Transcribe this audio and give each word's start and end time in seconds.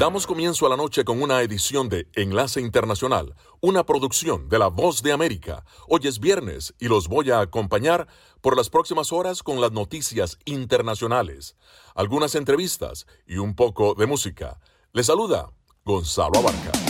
Damos 0.00 0.26
comienzo 0.26 0.64
a 0.64 0.70
la 0.70 0.78
noche 0.78 1.04
con 1.04 1.20
una 1.20 1.42
edición 1.42 1.90
de 1.90 2.08
Enlace 2.14 2.58
Internacional, 2.58 3.34
una 3.60 3.84
producción 3.84 4.48
de 4.48 4.58
La 4.58 4.68
Voz 4.68 5.02
de 5.02 5.12
América. 5.12 5.62
Hoy 5.88 6.00
es 6.04 6.20
viernes 6.20 6.72
y 6.78 6.88
los 6.88 7.06
voy 7.06 7.30
a 7.30 7.40
acompañar 7.40 8.08
por 8.40 8.56
las 8.56 8.70
próximas 8.70 9.12
horas 9.12 9.42
con 9.42 9.60
las 9.60 9.72
noticias 9.72 10.38
internacionales, 10.46 11.54
algunas 11.94 12.34
entrevistas 12.34 13.06
y 13.26 13.36
un 13.36 13.54
poco 13.54 13.92
de 13.94 14.06
música. 14.06 14.58
Les 14.94 15.04
saluda 15.04 15.52
Gonzalo 15.84 16.38
Abarca. 16.38 16.89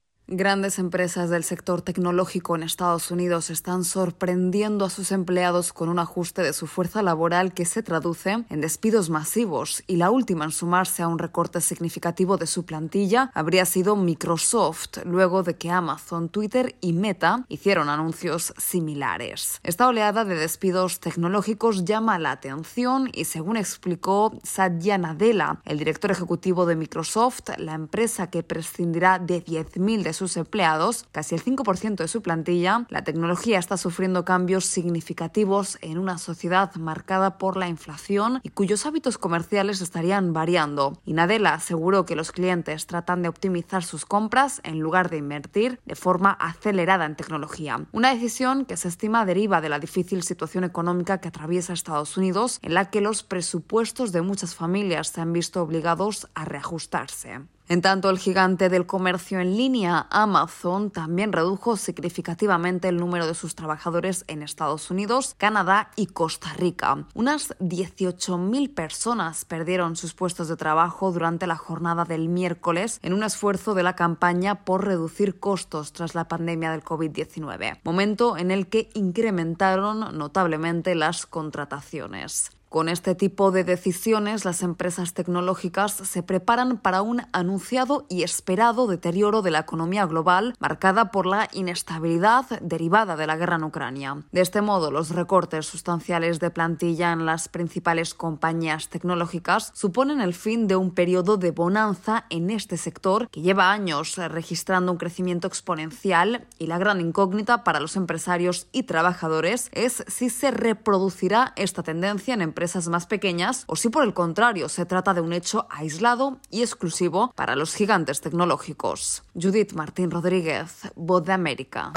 Grandes 0.33 0.79
empresas 0.79 1.29
del 1.29 1.43
sector 1.43 1.81
tecnológico 1.81 2.55
en 2.55 2.63
Estados 2.63 3.11
Unidos 3.11 3.49
están 3.49 3.83
sorprendiendo 3.83 4.85
a 4.85 4.89
sus 4.89 5.11
empleados 5.11 5.73
con 5.73 5.89
un 5.89 5.99
ajuste 5.99 6.41
de 6.41 6.53
su 6.53 6.67
fuerza 6.67 7.03
laboral 7.03 7.53
que 7.53 7.65
se 7.65 7.83
traduce 7.83 8.45
en 8.49 8.61
despidos 8.61 9.09
masivos 9.09 9.83
y 9.87 9.97
la 9.97 10.09
última 10.09 10.45
en 10.45 10.51
sumarse 10.51 11.03
a 11.03 11.09
un 11.09 11.19
recorte 11.19 11.59
significativo 11.59 12.37
de 12.37 12.47
su 12.47 12.63
plantilla 12.63 13.29
habría 13.33 13.65
sido 13.65 13.97
Microsoft, 13.97 14.99
luego 15.03 15.43
de 15.43 15.57
que 15.57 15.69
Amazon, 15.69 16.29
Twitter 16.29 16.77
y 16.79 16.93
Meta 16.93 17.43
hicieron 17.49 17.89
anuncios 17.89 18.53
similares. 18.57 19.59
Esta 19.63 19.89
oleada 19.89 20.23
de 20.23 20.35
despidos 20.35 21.01
tecnológicos 21.01 21.83
llama 21.83 22.17
la 22.19 22.31
atención 22.31 23.09
y 23.11 23.25
según 23.25 23.57
explicó 23.57 24.31
Satya 24.43 24.97
Nadella, 24.97 25.59
el 25.65 25.77
director 25.77 26.09
ejecutivo 26.09 26.65
de 26.65 26.77
Microsoft, 26.77 27.49
la 27.57 27.73
empresa 27.73 28.29
que 28.29 28.43
prescindirá 28.43 29.19
de 29.19 29.43
10.000 29.43 30.03
de 30.03 30.13
sus 30.13 30.20
empleados, 30.37 31.05
casi 31.11 31.35
el 31.35 31.43
5% 31.43 31.95
de 31.95 32.07
su 32.07 32.21
plantilla, 32.21 32.85
la 32.89 33.03
tecnología 33.03 33.59
está 33.59 33.77
sufriendo 33.77 34.25
cambios 34.25 34.65
significativos 34.65 35.77
en 35.81 35.97
una 35.97 36.17
sociedad 36.17 36.73
marcada 36.75 37.37
por 37.37 37.57
la 37.57 37.67
inflación 37.67 38.39
y 38.43 38.49
cuyos 38.49 38.85
hábitos 38.85 39.17
comerciales 39.17 39.81
estarían 39.81 40.33
variando. 40.33 40.97
Y 41.05 41.13
Nadella 41.13 41.53
aseguró 41.53 42.05
que 42.05 42.15
los 42.15 42.31
clientes 42.31 42.87
tratan 42.87 43.21
de 43.21 43.29
optimizar 43.29 43.83
sus 43.83 44.05
compras 44.05 44.61
en 44.63 44.79
lugar 44.79 45.09
de 45.09 45.17
invertir 45.17 45.79
de 45.85 45.95
forma 45.95 46.31
acelerada 46.31 47.05
en 47.05 47.15
tecnología. 47.15 47.85
Una 47.91 48.13
decisión 48.13 48.65
que 48.65 48.77
se 48.77 48.87
estima 48.87 49.25
deriva 49.25 49.61
de 49.61 49.69
la 49.69 49.79
difícil 49.79 50.23
situación 50.23 50.63
económica 50.63 51.19
que 51.19 51.27
atraviesa 51.27 51.73
Estados 51.73 52.17
Unidos, 52.17 52.59
en 52.61 52.73
la 52.73 52.89
que 52.89 53.01
los 53.01 53.23
presupuestos 53.23 54.11
de 54.11 54.21
muchas 54.21 54.55
familias 54.55 55.09
se 55.09 55.21
han 55.21 55.33
visto 55.33 55.61
obligados 55.61 56.27
a 56.35 56.45
reajustarse. 56.45 57.41
En 57.71 57.81
tanto, 57.81 58.09
el 58.09 58.19
gigante 58.19 58.67
del 58.67 58.85
comercio 58.85 59.39
en 59.39 59.55
línea, 59.55 60.05
Amazon, 60.09 60.91
también 60.91 61.31
redujo 61.31 61.77
significativamente 61.77 62.89
el 62.89 62.97
número 62.97 63.25
de 63.25 63.33
sus 63.33 63.55
trabajadores 63.55 64.25
en 64.27 64.43
Estados 64.43 64.91
Unidos, 64.91 65.35
Canadá 65.37 65.89
y 65.95 66.07
Costa 66.07 66.51
Rica. 66.51 67.05
Unas 67.13 67.57
18.000 67.59 68.73
personas 68.73 69.45
perdieron 69.45 69.95
sus 69.95 70.13
puestos 70.13 70.49
de 70.49 70.57
trabajo 70.57 71.13
durante 71.13 71.47
la 71.47 71.55
jornada 71.55 72.03
del 72.03 72.27
miércoles 72.27 72.99
en 73.03 73.13
un 73.13 73.23
esfuerzo 73.23 73.73
de 73.73 73.83
la 73.83 73.95
campaña 73.95 74.65
por 74.65 74.83
reducir 74.83 75.39
costos 75.39 75.93
tras 75.93 76.13
la 76.13 76.27
pandemia 76.27 76.71
del 76.71 76.83
COVID-19, 76.83 77.79
momento 77.85 78.35
en 78.35 78.51
el 78.51 78.67
que 78.67 78.89
incrementaron 78.95 80.17
notablemente 80.17 80.93
las 80.93 81.25
contrataciones. 81.25 82.51
Con 82.71 82.87
este 82.87 83.15
tipo 83.15 83.51
de 83.51 83.65
decisiones, 83.65 84.45
las 84.45 84.63
empresas 84.63 85.13
tecnológicas 85.13 85.91
se 85.91 86.23
preparan 86.23 86.77
para 86.77 87.01
un 87.01 87.21
anunciado 87.33 88.05
y 88.07 88.23
esperado 88.23 88.87
deterioro 88.87 89.41
de 89.41 89.51
la 89.51 89.59
economía 89.59 90.05
global, 90.05 90.55
marcada 90.57 91.11
por 91.11 91.25
la 91.25 91.49
inestabilidad 91.51 92.45
derivada 92.61 93.17
de 93.17 93.27
la 93.27 93.35
guerra 93.35 93.57
en 93.57 93.65
Ucrania. 93.65 94.23
De 94.31 94.39
este 94.39 94.61
modo, 94.61 94.89
los 94.89 95.09
recortes 95.09 95.65
sustanciales 95.65 96.39
de 96.39 96.49
plantilla 96.49 97.11
en 97.11 97.25
las 97.25 97.49
principales 97.49 98.13
compañías 98.13 98.87
tecnológicas 98.87 99.73
suponen 99.75 100.21
el 100.21 100.33
fin 100.33 100.69
de 100.69 100.77
un 100.77 100.91
periodo 100.91 101.35
de 101.35 101.51
bonanza 101.51 102.23
en 102.29 102.49
este 102.51 102.77
sector 102.77 103.27
que 103.31 103.41
lleva 103.41 103.73
años 103.73 104.15
registrando 104.15 104.93
un 104.93 104.97
crecimiento 104.97 105.45
exponencial 105.45 106.47
y 106.57 106.67
la 106.67 106.77
gran 106.77 107.01
incógnita 107.01 107.65
para 107.65 107.81
los 107.81 107.97
empresarios 107.97 108.67
y 108.71 108.83
trabajadores 108.83 109.69
es 109.73 110.05
si 110.07 110.29
se 110.29 110.51
reproducirá 110.51 111.51
esta 111.57 111.83
tendencia 111.83 112.33
en 112.33 112.41
empresas 112.41 112.60
empresas 112.61 112.89
más 112.89 113.07
pequeñas 113.07 113.63
o 113.65 113.75
si 113.75 113.89
por 113.89 114.03
el 114.03 114.13
contrario 114.13 114.69
se 114.69 114.85
trata 114.85 115.15
de 115.15 115.21
un 115.21 115.33
hecho 115.33 115.65
aislado 115.71 116.37
y 116.51 116.61
exclusivo 116.61 117.33
para 117.35 117.55
los 117.55 117.73
gigantes 117.73 118.21
tecnológicos. 118.21 119.23
Judith 119.33 119.73
Martín 119.73 120.11
Rodríguez, 120.11 120.91
Voz 120.95 121.25
de 121.25 121.33
América. 121.33 121.91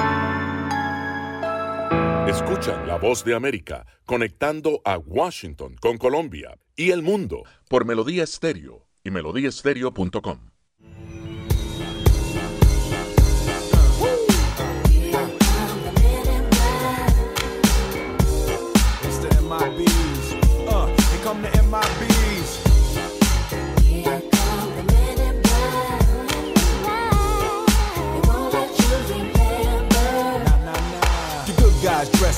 Escucha 2.26 2.82
la 2.87 2.96
voz 2.96 3.22
de 3.26 3.34
América 3.34 3.84
conectando 4.06 4.81
a 4.87 4.96
Washington 4.96 5.76
con 5.78 5.99
Colombia 5.99 6.56
y 6.75 6.93
el 6.93 7.02
mundo 7.02 7.43
por 7.69 7.84
Melodía 7.84 8.25
Estéreo 8.25 8.87
y 9.05 9.11
melodíaestéreo.com. 9.11 10.54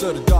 to 0.00 0.14
the 0.14 0.20
dark 0.20 0.39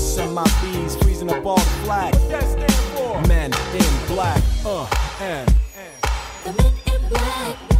fearless. 0.00 0.14
Send 0.14 0.34
my 0.34 0.44
bees 0.62 0.96
freezing 0.96 1.30
up 1.30 1.44
all 1.44 1.56
the 1.56 1.64
flag. 1.84 2.14
Men 3.28 3.52
in 3.74 4.06
black. 4.06 4.42
Uh, 4.64 4.88
and. 5.20 5.48
The 6.44 6.52
men 6.52 6.72
in 6.94 7.08
black. 7.08 7.79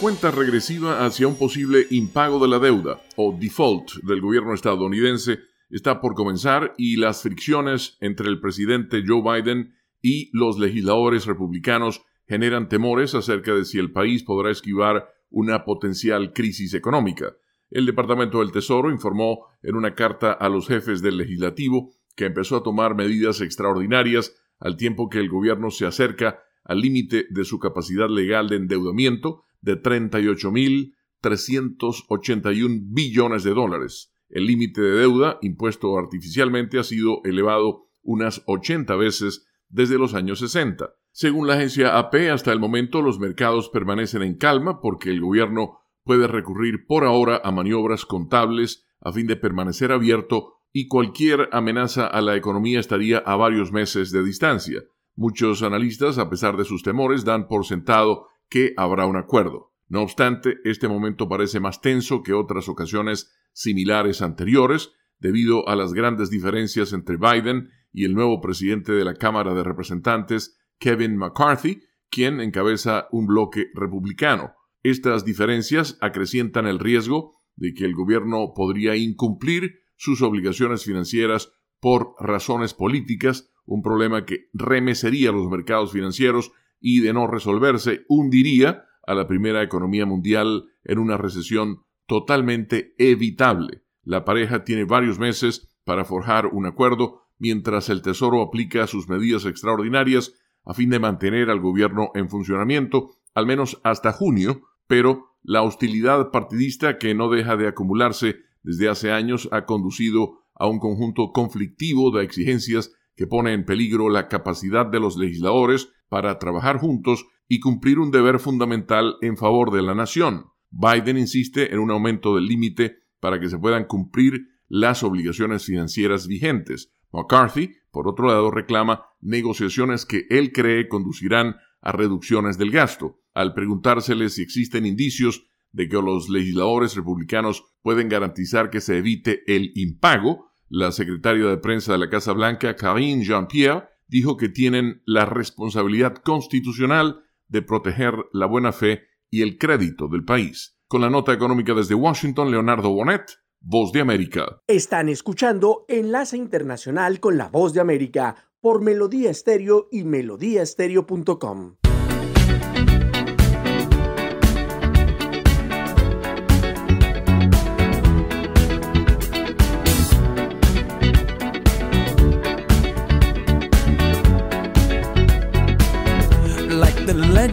Cuenta 0.00 0.30
regresiva 0.30 1.04
hacia 1.04 1.26
un 1.26 1.36
posible 1.36 1.86
impago 1.90 2.38
de 2.38 2.46
la 2.46 2.60
deuda 2.60 3.00
o 3.16 3.36
default 3.36 3.94
del 4.04 4.20
gobierno 4.20 4.54
estadounidense 4.54 5.40
está 5.70 6.00
por 6.00 6.14
comenzar 6.14 6.74
y 6.78 6.96
las 6.96 7.22
fricciones 7.22 7.96
entre 8.00 8.28
el 8.28 8.40
presidente 8.40 9.02
Joe 9.04 9.22
Biden 9.22 9.74
y 10.00 10.30
los 10.32 10.56
legisladores 10.58 11.26
republicanos 11.26 12.02
generan 12.28 12.68
temores 12.68 13.16
acerca 13.16 13.52
de 13.54 13.64
si 13.64 13.78
el 13.78 13.90
país 13.90 14.22
podrá 14.22 14.52
esquivar 14.52 15.08
una 15.30 15.64
potencial 15.64 16.32
crisis 16.32 16.74
económica. 16.74 17.34
El 17.68 17.84
Departamento 17.84 18.38
del 18.38 18.52
Tesoro 18.52 18.92
informó 18.92 19.46
en 19.62 19.74
una 19.74 19.96
carta 19.96 20.32
a 20.32 20.48
los 20.48 20.68
jefes 20.68 21.02
del 21.02 21.16
legislativo 21.16 21.90
que 22.14 22.26
empezó 22.26 22.56
a 22.56 22.62
tomar 22.62 22.94
medidas 22.94 23.40
extraordinarias 23.40 24.32
al 24.60 24.76
tiempo 24.76 25.08
que 25.08 25.18
el 25.18 25.28
gobierno 25.28 25.70
se 25.70 25.86
acerca 25.86 26.38
al 26.62 26.80
límite 26.80 27.26
de 27.30 27.44
su 27.44 27.58
capacidad 27.58 28.08
legal 28.08 28.48
de 28.48 28.56
endeudamiento 28.56 29.44
de 29.60 29.82
38.381 29.82 32.80
billones 32.82 33.44
de 33.44 33.50
dólares. 33.50 34.14
El 34.28 34.46
límite 34.46 34.80
de 34.80 34.98
deuda 34.98 35.38
impuesto 35.42 35.98
artificialmente 35.98 36.78
ha 36.78 36.84
sido 36.84 37.20
elevado 37.24 37.88
unas 38.02 38.42
80 38.46 38.96
veces 38.96 39.46
desde 39.68 39.98
los 39.98 40.14
años 40.14 40.38
60. 40.40 40.94
Según 41.10 41.46
la 41.46 41.54
agencia 41.54 41.98
AP, 41.98 42.30
hasta 42.30 42.52
el 42.52 42.60
momento 42.60 43.00
los 43.02 43.18
mercados 43.18 43.70
permanecen 43.70 44.22
en 44.22 44.36
calma 44.36 44.80
porque 44.80 45.10
el 45.10 45.20
gobierno 45.20 45.80
puede 46.04 46.26
recurrir 46.26 46.86
por 46.86 47.04
ahora 47.04 47.40
a 47.42 47.52
maniobras 47.52 48.06
contables 48.06 48.86
a 49.00 49.12
fin 49.12 49.26
de 49.26 49.36
permanecer 49.36 49.92
abierto 49.92 50.54
y 50.72 50.88
cualquier 50.88 51.48
amenaza 51.52 52.06
a 52.06 52.20
la 52.20 52.36
economía 52.36 52.80
estaría 52.80 53.18
a 53.18 53.36
varios 53.36 53.72
meses 53.72 54.10
de 54.10 54.22
distancia. 54.22 54.82
Muchos 55.16 55.62
analistas, 55.62 56.18
a 56.18 56.30
pesar 56.30 56.56
de 56.56 56.64
sus 56.64 56.82
temores, 56.82 57.24
dan 57.24 57.48
por 57.48 57.66
sentado 57.66 58.27
que 58.48 58.74
habrá 58.76 59.06
un 59.06 59.16
acuerdo. 59.16 59.72
No 59.88 60.02
obstante, 60.02 60.58
este 60.64 60.88
momento 60.88 61.28
parece 61.28 61.60
más 61.60 61.80
tenso 61.80 62.22
que 62.22 62.34
otras 62.34 62.68
ocasiones 62.68 63.32
similares 63.52 64.22
anteriores, 64.22 64.92
debido 65.18 65.68
a 65.68 65.74
las 65.76 65.92
grandes 65.94 66.30
diferencias 66.30 66.92
entre 66.92 67.16
Biden 67.16 67.70
y 67.92 68.04
el 68.04 68.14
nuevo 68.14 68.40
presidente 68.40 68.92
de 68.92 69.04
la 69.04 69.14
Cámara 69.14 69.54
de 69.54 69.64
Representantes, 69.64 70.58
Kevin 70.78 71.16
McCarthy, 71.16 71.82
quien 72.10 72.40
encabeza 72.40 73.08
un 73.10 73.26
bloque 73.26 73.66
republicano. 73.74 74.54
Estas 74.82 75.24
diferencias 75.24 75.98
acrecientan 76.00 76.66
el 76.66 76.78
riesgo 76.78 77.34
de 77.56 77.74
que 77.74 77.84
el 77.84 77.94
gobierno 77.94 78.52
podría 78.54 78.94
incumplir 78.96 79.80
sus 79.96 80.22
obligaciones 80.22 80.84
financieras 80.84 81.52
por 81.80 82.14
razones 82.20 82.74
políticas, 82.74 83.50
un 83.64 83.82
problema 83.82 84.24
que 84.24 84.48
remecería 84.52 85.32
los 85.32 85.48
mercados 85.48 85.92
financieros 85.92 86.52
y 86.80 87.00
de 87.00 87.12
no 87.12 87.26
resolverse 87.26 88.04
hundiría 88.08 88.84
a 89.06 89.14
la 89.14 89.26
primera 89.26 89.62
economía 89.62 90.06
mundial 90.06 90.64
en 90.84 90.98
una 90.98 91.16
recesión 91.16 91.82
totalmente 92.06 92.94
evitable. 92.98 93.82
La 94.02 94.24
pareja 94.24 94.64
tiene 94.64 94.84
varios 94.84 95.18
meses 95.18 95.68
para 95.84 96.04
forjar 96.04 96.46
un 96.46 96.66
acuerdo 96.66 97.22
mientras 97.38 97.88
el 97.88 98.02
Tesoro 98.02 98.42
aplica 98.42 98.86
sus 98.86 99.08
medidas 99.08 99.44
extraordinarias 99.44 100.34
a 100.64 100.74
fin 100.74 100.90
de 100.90 100.98
mantener 100.98 101.50
al 101.50 101.60
gobierno 101.60 102.10
en 102.14 102.28
funcionamiento 102.28 103.10
al 103.34 103.46
menos 103.46 103.80
hasta 103.84 104.12
junio, 104.12 104.62
pero 104.86 105.36
la 105.42 105.62
hostilidad 105.62 106.30
partidista 106.30 106.98
que 106.98 107.14
no 107.14 107.30
deja 107.30 107.56
de 107.56 107.68
acumularse 107.68 108.36
desde 108.62 108.88
hace 108.88 109.12
años 109.12 109.48
ha 109.52 109.64
conducido 109.64 110.40
a 110.54 110.66
un 110.66 110.80
conjunto 110.80 111.30
conflictivo 111.32 112.10
de 112.10 112.24
exigencias 112.24 112.92
que 113.14 113.26
pone 113.26 113.52
en 113.52 113.64
peligro 113.64 114.10
la 114.10 114.28
capacidad 114.28 114.86
de 114.86 115.00
los 115.00 115.16
legisladores 115.16 115.92
para 116.08 116.38
trabajar 116.38 116.78
juntos 116.78 117.26
y 117.48 117.60
cumplir 117.60 117.98
un 117.98 118.10
deber 118.10 118.38
fundamental 118.38 119.16
en 119.22 119.36
favor 119.36 119.70
de 119.70 119.82
la 119.82 119.94
nación. 119.94 120.46
Biden 120.70 121.16
insiste 121.16 121.72
en 121.72 121.80
un 121.80 121.90
aumento 121.90 122.34
del 122.34 122.46
límite 122.46 122.96
para 123.20 123.40
que 123.40 123.48
se 123.48 123.58
puedan 123.58 123.86
cumplir 123.86 124.48
las 124.68 125.02
obligaciones 125.02 125.64
financieras 125.64 126.26
vigentes. 126.26 126.92
McCarthy, 127.12 127.74
por 127.90 128.06
otro 128.06 128.28
lado, 128.28 128.50
reclama 128.50 129.06
negociaciones 129.20 130.04
que 130.04 130.26
él 130.28 130.52
cree 130.52 130.88
conducirán 130.88 131.56
a 131.80 131.92
reducciones 131.92 132.58
del 132.58 132.70
gasto. 132.70 133.20
Al 133.32 133.54
preguntársele 133.54 134.28
si 134.28 134.42
existen 134.42 134.84
indicios 134.84 135.46
de 135.72 135.88
que 135.88 135.96
los 135.96 136.28
legisladores 136.28 136.96
republicanos 136.96 137.64
pueden 137.82 138.08
garantizar 138.08 138.70
que 138.70 138.80
se 138.80 138.98
evite 138.98 139.42
el 139.46 139.72
impago, 139.74 140.50
la 140.68 140.92
secretaria 140.92 141.46
de 141.46 141.56
prensa 141.58 141.92
de 141.92 141.98
la 141.98 142.10
Casa 142.10 142.32
Blanca, 142.32 142.76
Karine 142.76 143.24
Jean-Pierre, 143.24 143.88
dijo 144.08 144.36
que 144.36 144.48
tienen 144.48 145.02
la 145.06 145.24
responsabilidad 145.24 146.16
constitucional 146.16 147.22
de 147.46 147.62
proteger 147.62 148.14
la 148.32 148.46
buena 148.46 148.72
fe 148.72 149.02
y 149.30 149.42
el 149.42 149.58
crédito 149.58 150.08
del 150.08 150.24
país. 150.24 150.78
Con 150.86 151.02
la 151.02 151.10
nota 151.10 151.32
económica 151.32 151.74
desde 151.74 151.94
Washington, 151.94 152.50
Leonardo 152.50 152.90
Bonet, 152.90 153.30
Voz 153.60 153.92
de 153.92 154.00
América. 154.00 154.62
Están 154.66 155.08
escuchando 155.08 155.84
Enlace 155.88 156.36
Internacional 156.36 157.20
con 157.20 157.36
la 157.36 157.48
Voz 157.48 157.74
de 157.74 157.80
América 157.80 158.36
por 158.60 158.82
Melodía 158.82 159.30
Estéreo 159.30 159.88
y 159.90 160.04
melodíaestéreo.com. 160.04 161.87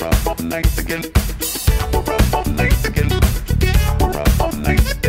We're 0.00 0.06
up 0.06 0.26
all 0.28 0.44
night 0.46 0.64
get. 0.82 1.04
We're 1.92 2.14
up 2.14 2.34
all 2.34 2.44
night 2.52 2.72
get. 2.90 3.12
We're 4.00 4.18
up 4.18 4.40
all 4.40 4.52
night 4.52 4.78
to 4.78 4.99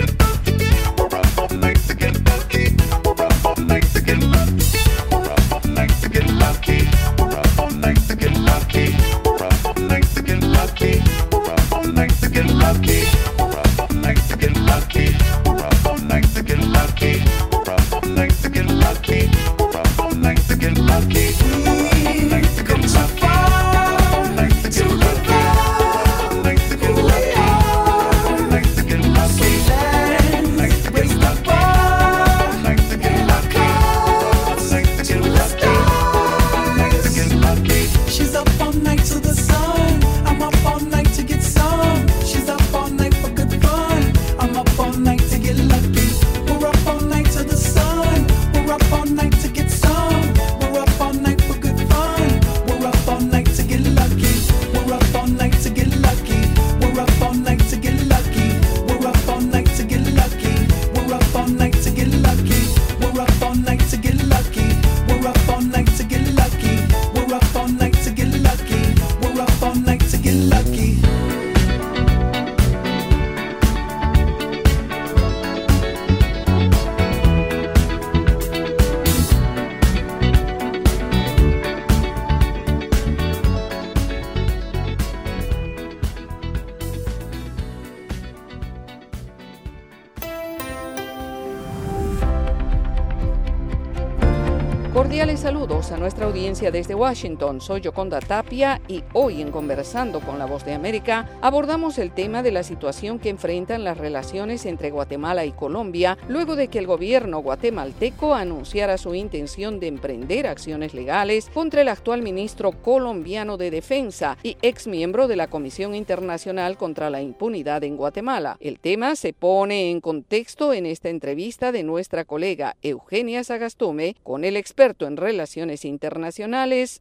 desde 96.51 96.95
Washington. 96.95 97.61
Soy 97.61 97.79
Yoconda 97.79 98.19
Tapia 98.19 98.81
y 98.89 99.05
hoy 99.13 99.41
en 99.41 99.51
Conversando 99.51 100.19
con 100.19 100.37
la 100.37 100.45
Voz 100.45 100.65
de 100.65 100.73
América 100.73 101.29
abordamos 101.41 101.97
el 101.97 102.11
tema 102.11 102.43
de 102.43 102.51
la 102.51 102.63
situación 102.63 103.19
que 103.19 103.29
enfrentan 103.29 103.85
las 103.85 103.97
relaciones 103.97 104.65
entre 104.65 104.91
Guatemala 104.91 105.45
y 105.45 105.53
Colombia 105.53 106.17
luego 106.27 106.57
de 106.57 106.67
que 106.67 106.79
el 106.79 106.87
gobierno 106.87 107.39
guatemalteco 107.39 108.35
anunciara 108.35 108.97
su 108.97 109.15
intención 109.15 109.79
de 109.79 109.87
emprender 109.87 110.45
acciones 110.45 110.93
legales 110.93 111.49
contra 111.53 111.83
el 111.83 111.87
actual 111.87 112.21
ministro 112.21 112.73
colombiano 112.73 113.55
de 113.55 113.71
Defensa 113.71 114.37
y 114.43 114.57
ex 114.61 114.87
miembro 114.87 115.29
de 115.29 115.37
la 115.37 115.47
Comisión 115.47 115.95
Internacional 115.95 116.75
contra 116.75 117.09
la 117.09 117.21
Impunidad 117.21 117.81
en 117.85 117.95
Guatemala. 117.95 118.57
El 118.59 118.77
tema 118.77 119.15
se 119.15 119.31
pone 119.31 119.89
en 119.89 120.01
contexto 120.01 120.73
en 120.73 120.85
esta 120.85 121.07
entrevista 121.07 121.71
de 121.71 121.83
nuestra 121.83 122.25
colega 122.25 122.75
Eugenia 122.81 123.41
Sagastume 123.45 124.17
con 124.21 124.43
el 124.43 124.57
experto 124.57 125.07
en 125.07 125.15
relaciones 125.15 125.85
internacionales 125.85 126.40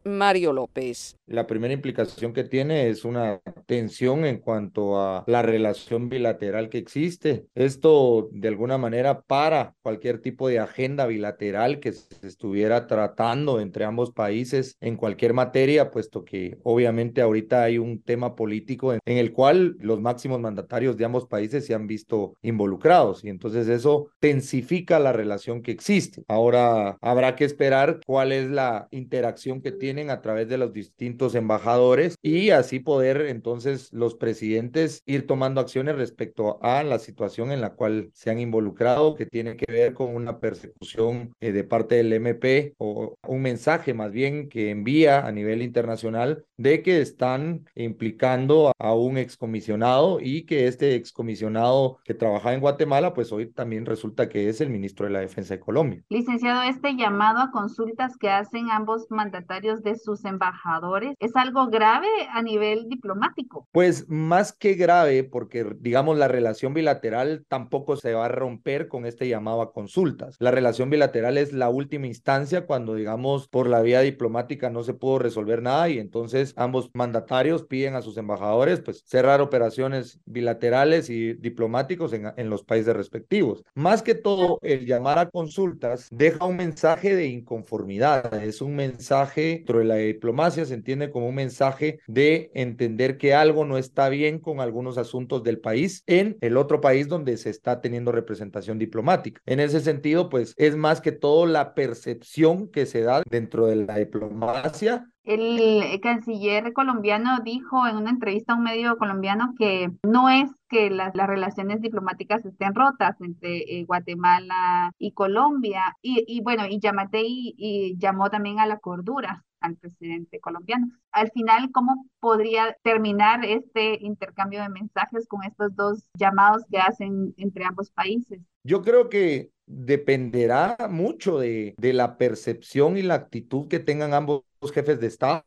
Mario 0.04 0.52
López. 0.52 1.16
La 1.30 1.46
primera 1.46 1.72
implicación 1.72 2.32
que 2.32 2.42
tiene 2.42 2.88
es 2.88 3.04
una 3.04 3.40
tensión 3.66 4.24
en 4.24 4.38
cuanto 4.38 5.00
a 5.00 5.22
la 5.28 5.42
relación 5.42 6.08
bilateral 6.08 6.68
que 6.68 6.78
existe. 6.78 7.46
Esto 7.54 8.28
de 8.32 8.48
alguna 8.48 8.78
manera 8.78 9.20
para 9.20 9.76
cualquier 9.80 10.20
tipo 10.20 10.48
de 10.48 10.58
agenda 10.58 11.06
bilateral 11.06 11.78
que 11.78 11.92
se 11.92 12.26
estuviera 12.26 12.88
tratando 12.88 13.60
entre 13.60 13.84
ambos 13.84 14.10
países 14.10 14.76
en 14.80 14.96
cualquier 14.96 15.32
materia, 15.32 15.92
puesto 15.92 16.24
que 16.24 16.58
obviamente 16.64 17.22
ahorita 17.22 17.62
hay 17.62 17.78
un 17.78 18.02
tema 18.02 18.34
político 18.34 18.92
en, 18.92 19.00
el 19.04 19.32
cual 19.32 19.76
los 19.78 20.00
máximos 20.00 20.40
mandatarios 20.40 20.96
de 20.96 21.04
ambos 21.04 21.26
países 21.26 21.64
se 21.64 21.74
han 21.74 21.86
visto 21.86 22.34
involucrados 22.42 23.22
y 23.22 23.28
entonces 23.28 23.68
eso 23.68 24.08
tensifica 24.18 24.98
la 24.98 25.12
relación 25.12 25.62
que 25.62 25.70
existe. 25.70 26.24
Ahora 26.26 26.98
habrá 27.00 27.36
que 27.36 27.44
esperar 27.44 28.00
cuál 28.04 28.32
es 28.32 28.50
la 28.50 28.88
interacción 28.90 29.62
que 29.62 29.70
tienen 29.70 30.10
a 30.10 30.20
través 30.22 30.48
de 30.48 30.58
los 30.58 30.72
distintos 30.72 31.19
embajadores 31.28 32.16
y 32.22 32.50
así 32.50 32.80
poder 32.80 33.22
entonces 33.22 33.92
los 33.92 34.14
presidentes 34.14 35.02
ir 35.06 35.26
tomando 35.26 35.60
acciones 35.60 35.96
respecto 35.96 36.58
a 36.62 36.82
la 36.82 36.98
situación 36.98 37.52
en 37.52 37.60
la 37.60 37.74
cual 37.74 38.10
se 38.12 38.30
han 38.30 38.40
involucrado, 38.40 39.14
que 39.14 39.26
tiene 39.26 39.56
que 39.56 39.70
ver 39.70 39.94
con 39.94 40.14
una 40.14 40.40
persecución 40.40 41.34
eh, 41.40 41.52
de 41.52 41.64
parte 41.64 41.96
del 41.96 42.12
MP 42.12 42.74
o 42.78 43.14
un 43.26 43.42
mensaje 43.42 43.94
más 43.94 44.12
bien 44.12 44.48
que 44.48 44.70
envía 44.70 45.26
a 45.26 45.32
nivel 45.32 45.62
internacional 45.62 46.44
de 46.56 46.82
que 46.82 47.00
están 47.00 47.64
implicando 47.74 48.72
a 48.78 48.94
un 48.94 49.16
excomisionado 49.16 50.18
y 50.20 50.44
que 50.44 50.66
este 50.66 50.94
excomisionado 50.94 51.98
que 52.04 52.14
trabajaba 52.14 52.54
en 52.54 52.60
Guatemala, 52.60 53.14
pues 53.14 53.32
hoy 53.32 53.50
también 53.50 53.86
resulta 53.86 54.28
que 54.28 54.48
es 54.48 54.60
el 54.60 54.70
ministro 54.70 55.06
de 55.06 55.12
la 55.12 55.20
Defensa 55.20 55.54
de 55.54 55.60
Colombia. 55.60 56.02
Licenciado, 56.08 56.62
este 56.62 56.96
llamado 56.96 57.40
a 57.40 57.50
consultas 57.50 58.16
que 58.16 58.30
hacen 58.30 58.70
ambos 58.70 59.06
mandatarios 59.10 59.82
de 59.82 59.96
sus 59.96 60.24
embajadores 60.24 61.09
es 61.18 61.34
algo 61.36 61.68
grave 61.68 62.08
a 62.32 62.42
nivel 62.42 62.88
diplomático. 62.88 63.68
Pues 63.72 64.08
más 64.08 64.52
que 64.52 64.74
grave, 64.74 65.24
porque 65.24 65.66
digamos 65.78 66.18
la 66.18 66.28
relación 66.28 66.74
bilateral 66.74 67.44
tampoco 67.48 67.96
se 67.96 68.14
va 68.14 68.26
a 68.26 68.28
romper 68.28 68.88
con 68.88 69.06
este 69.06 69.28
llamado 69.28 69.62
a 69.62 69.72
consultas. 69.72 70.36
La 70.38 70.50
relación 70.50 70.90
bilateral 70.90 71.38
es 71.38 71.52
la 71.52 71.68
última 71.68 72.06
instancia 72.06 72.66
cuando 72.66 72.94
digamos 72.94 73.48
por 73.48 73.68
la 73.68 73.80
vía 73.82 74.00
diplomática 74.00 74.70
no 74.70 74.82
se 74.82 74.94
pudo 74.94 75.18
resolver 75.18 75.62
nada 75.62 75.88
y 75.88 75.98
entonces 75.98 76.54
ambos 76.56 76.90
mandatarios 76.94 77.64
piden 77.64 77.94
a 77.94 78.02
sus 78.02 78.16
embajadores 78.16 78.80
pues 78.80 79.02
cerrar 79.06 79.40
operaciones 79.40 80.20
bilaterales 80.24 81.10
y 81.10 81.34
diplomáticos 81.34 82.12
en, 82.12 82.32
en 82.36 82.50
los 82.50 82.64
países 82.64 82.94
respectivos. 82.94 83.64
Más 83.74 84.02
que 84.02 84.14
todo, 84.14 84.58
el 84.62 84.86
llamar 84.86 85.18
a 85.18 85.30
consultas 85.30 86.08
deja 86.10 86.44
un 86.44 86.56
mensaje 86.56 87.14
de 87.14 87.26
inconformidad, 87.26 88.42
es 88.42 88.60
un 88.60 88.76
mensaje, 88.76 89.56
dentro 89.58 89.78
de 89.78 89.84
la 89.84 89.96
diplomacia 89.96 90.64
se 90.64 90.74
entiende 90.74 90.99
como 91.08 91.28
un 91.28 91.36
mensaje 91.36 92.00
de 92.06 92.50
entender 92.52 93.16
que 93.16 93.32
algo 93.32 93.64
no 93.64 93.78
está 93.78 94.10
bien 94.10 94.38
con 94.38 94.60
algunos 94.60 94.98
asuntos 94.98 95.42
del 95.42 95.60
país 95.60 96.02
en 96.06 96.36
el 96.42 96.58
otro 96.58 96.82
país 96.82 97.08
donde 97.08 97.38
se 97.38 97.48
está 97.48 97.80
teniendo 97.80 98.12
representación 98.12 98.78
diplomática. 98.78 99.40
En 99.46 99.60
ese 99.60 99.80
sentido, 99.80 100.28
pues 100.28 100.54
es 100.58 100.76
más 100.76 101.00
que 101.00 101.12
todo 101.12 101.46
la 101.46 101.74
percepción 101.74 102.68
que 102.68 102.86
se 102.86 103.02
da 103.02 103.22
dentro 103.30 103.66
de 103.66 103.76
la 103.76 103.96
diplomacia 103.96 105.06
El 105.24 106.00
canciller 106.00 106.72
colombiano 106.72 107.40
dijo 107.44 107.86
en 107.86 107.96
una 107.96 108.10
entrevista 108.10 108.52
a 108.52 108.56
un 108.56 108.64
medio 108.64 108.96
colombiano 108.96 109.54
que 109.58 109.90
no 110.02 110.28
es 110.28 110.50
que 110.68 110.90
las, 110.90 111.12
relaciones 111.14 111.80
diplomáticas 111.80 112.44
estén 112.44 112.74
rotas 112.74 113.20
entre 113.20 113.58
eh, 113.58 113.84
Guatemala 113.84 114.92
y 114.98 115.12
Colombia. 115.12 115.96
Y, 116.02 116.24
y 116.26 116.42
bueno, 116.42 116.66
y 116.68 116.80
Yamatei 116.80 117.54
y 117.56 117.96
llamó 117.98 118.30
también 118.30 118.60
a 118.60 118.66
la 118.66 118.78
cordura 118.78 119.44
al 119.60 119.76
presidente 119.76 120.40
colombiano. 120.40 120.88
Al 121.12 121.30
final, 121.30 121.70
¿cómo 121.72 122.06
podría 122.20 122.76
terminar 122.82 123.44
este 123.44 123.98
intercambio 124.00 124.62
de 124.62 124.68
mensajes 124.68 125.26
con 125.26 125.44
estos 125.44 125.74
dos 125.76 126.08
llamados 126.18 126.64
que 126.70 126.78
hacen 126.78 127.34
entre 127.36 127.64
ambos 127.64 127.90
países? 127.90 128.40
Yo 128.64 128.82
creo 128.82 129.08
que 129.08 129.50
dependerá 129.66 130.76
mucho 130.90 131.38
de, 131.38 131.74
de 131.78 131.92
la 131.92 132.18
percepción 132.18 132.96
y 132.96 133.02
la 133.02 133.14
actitud 133.14 133.68
que 133.68 133.78
tengan 133.78 134.14
ambos 134.14 134.42
jefes 134.74 135.00
de 135.00 135.06
Estado 135.06 135.44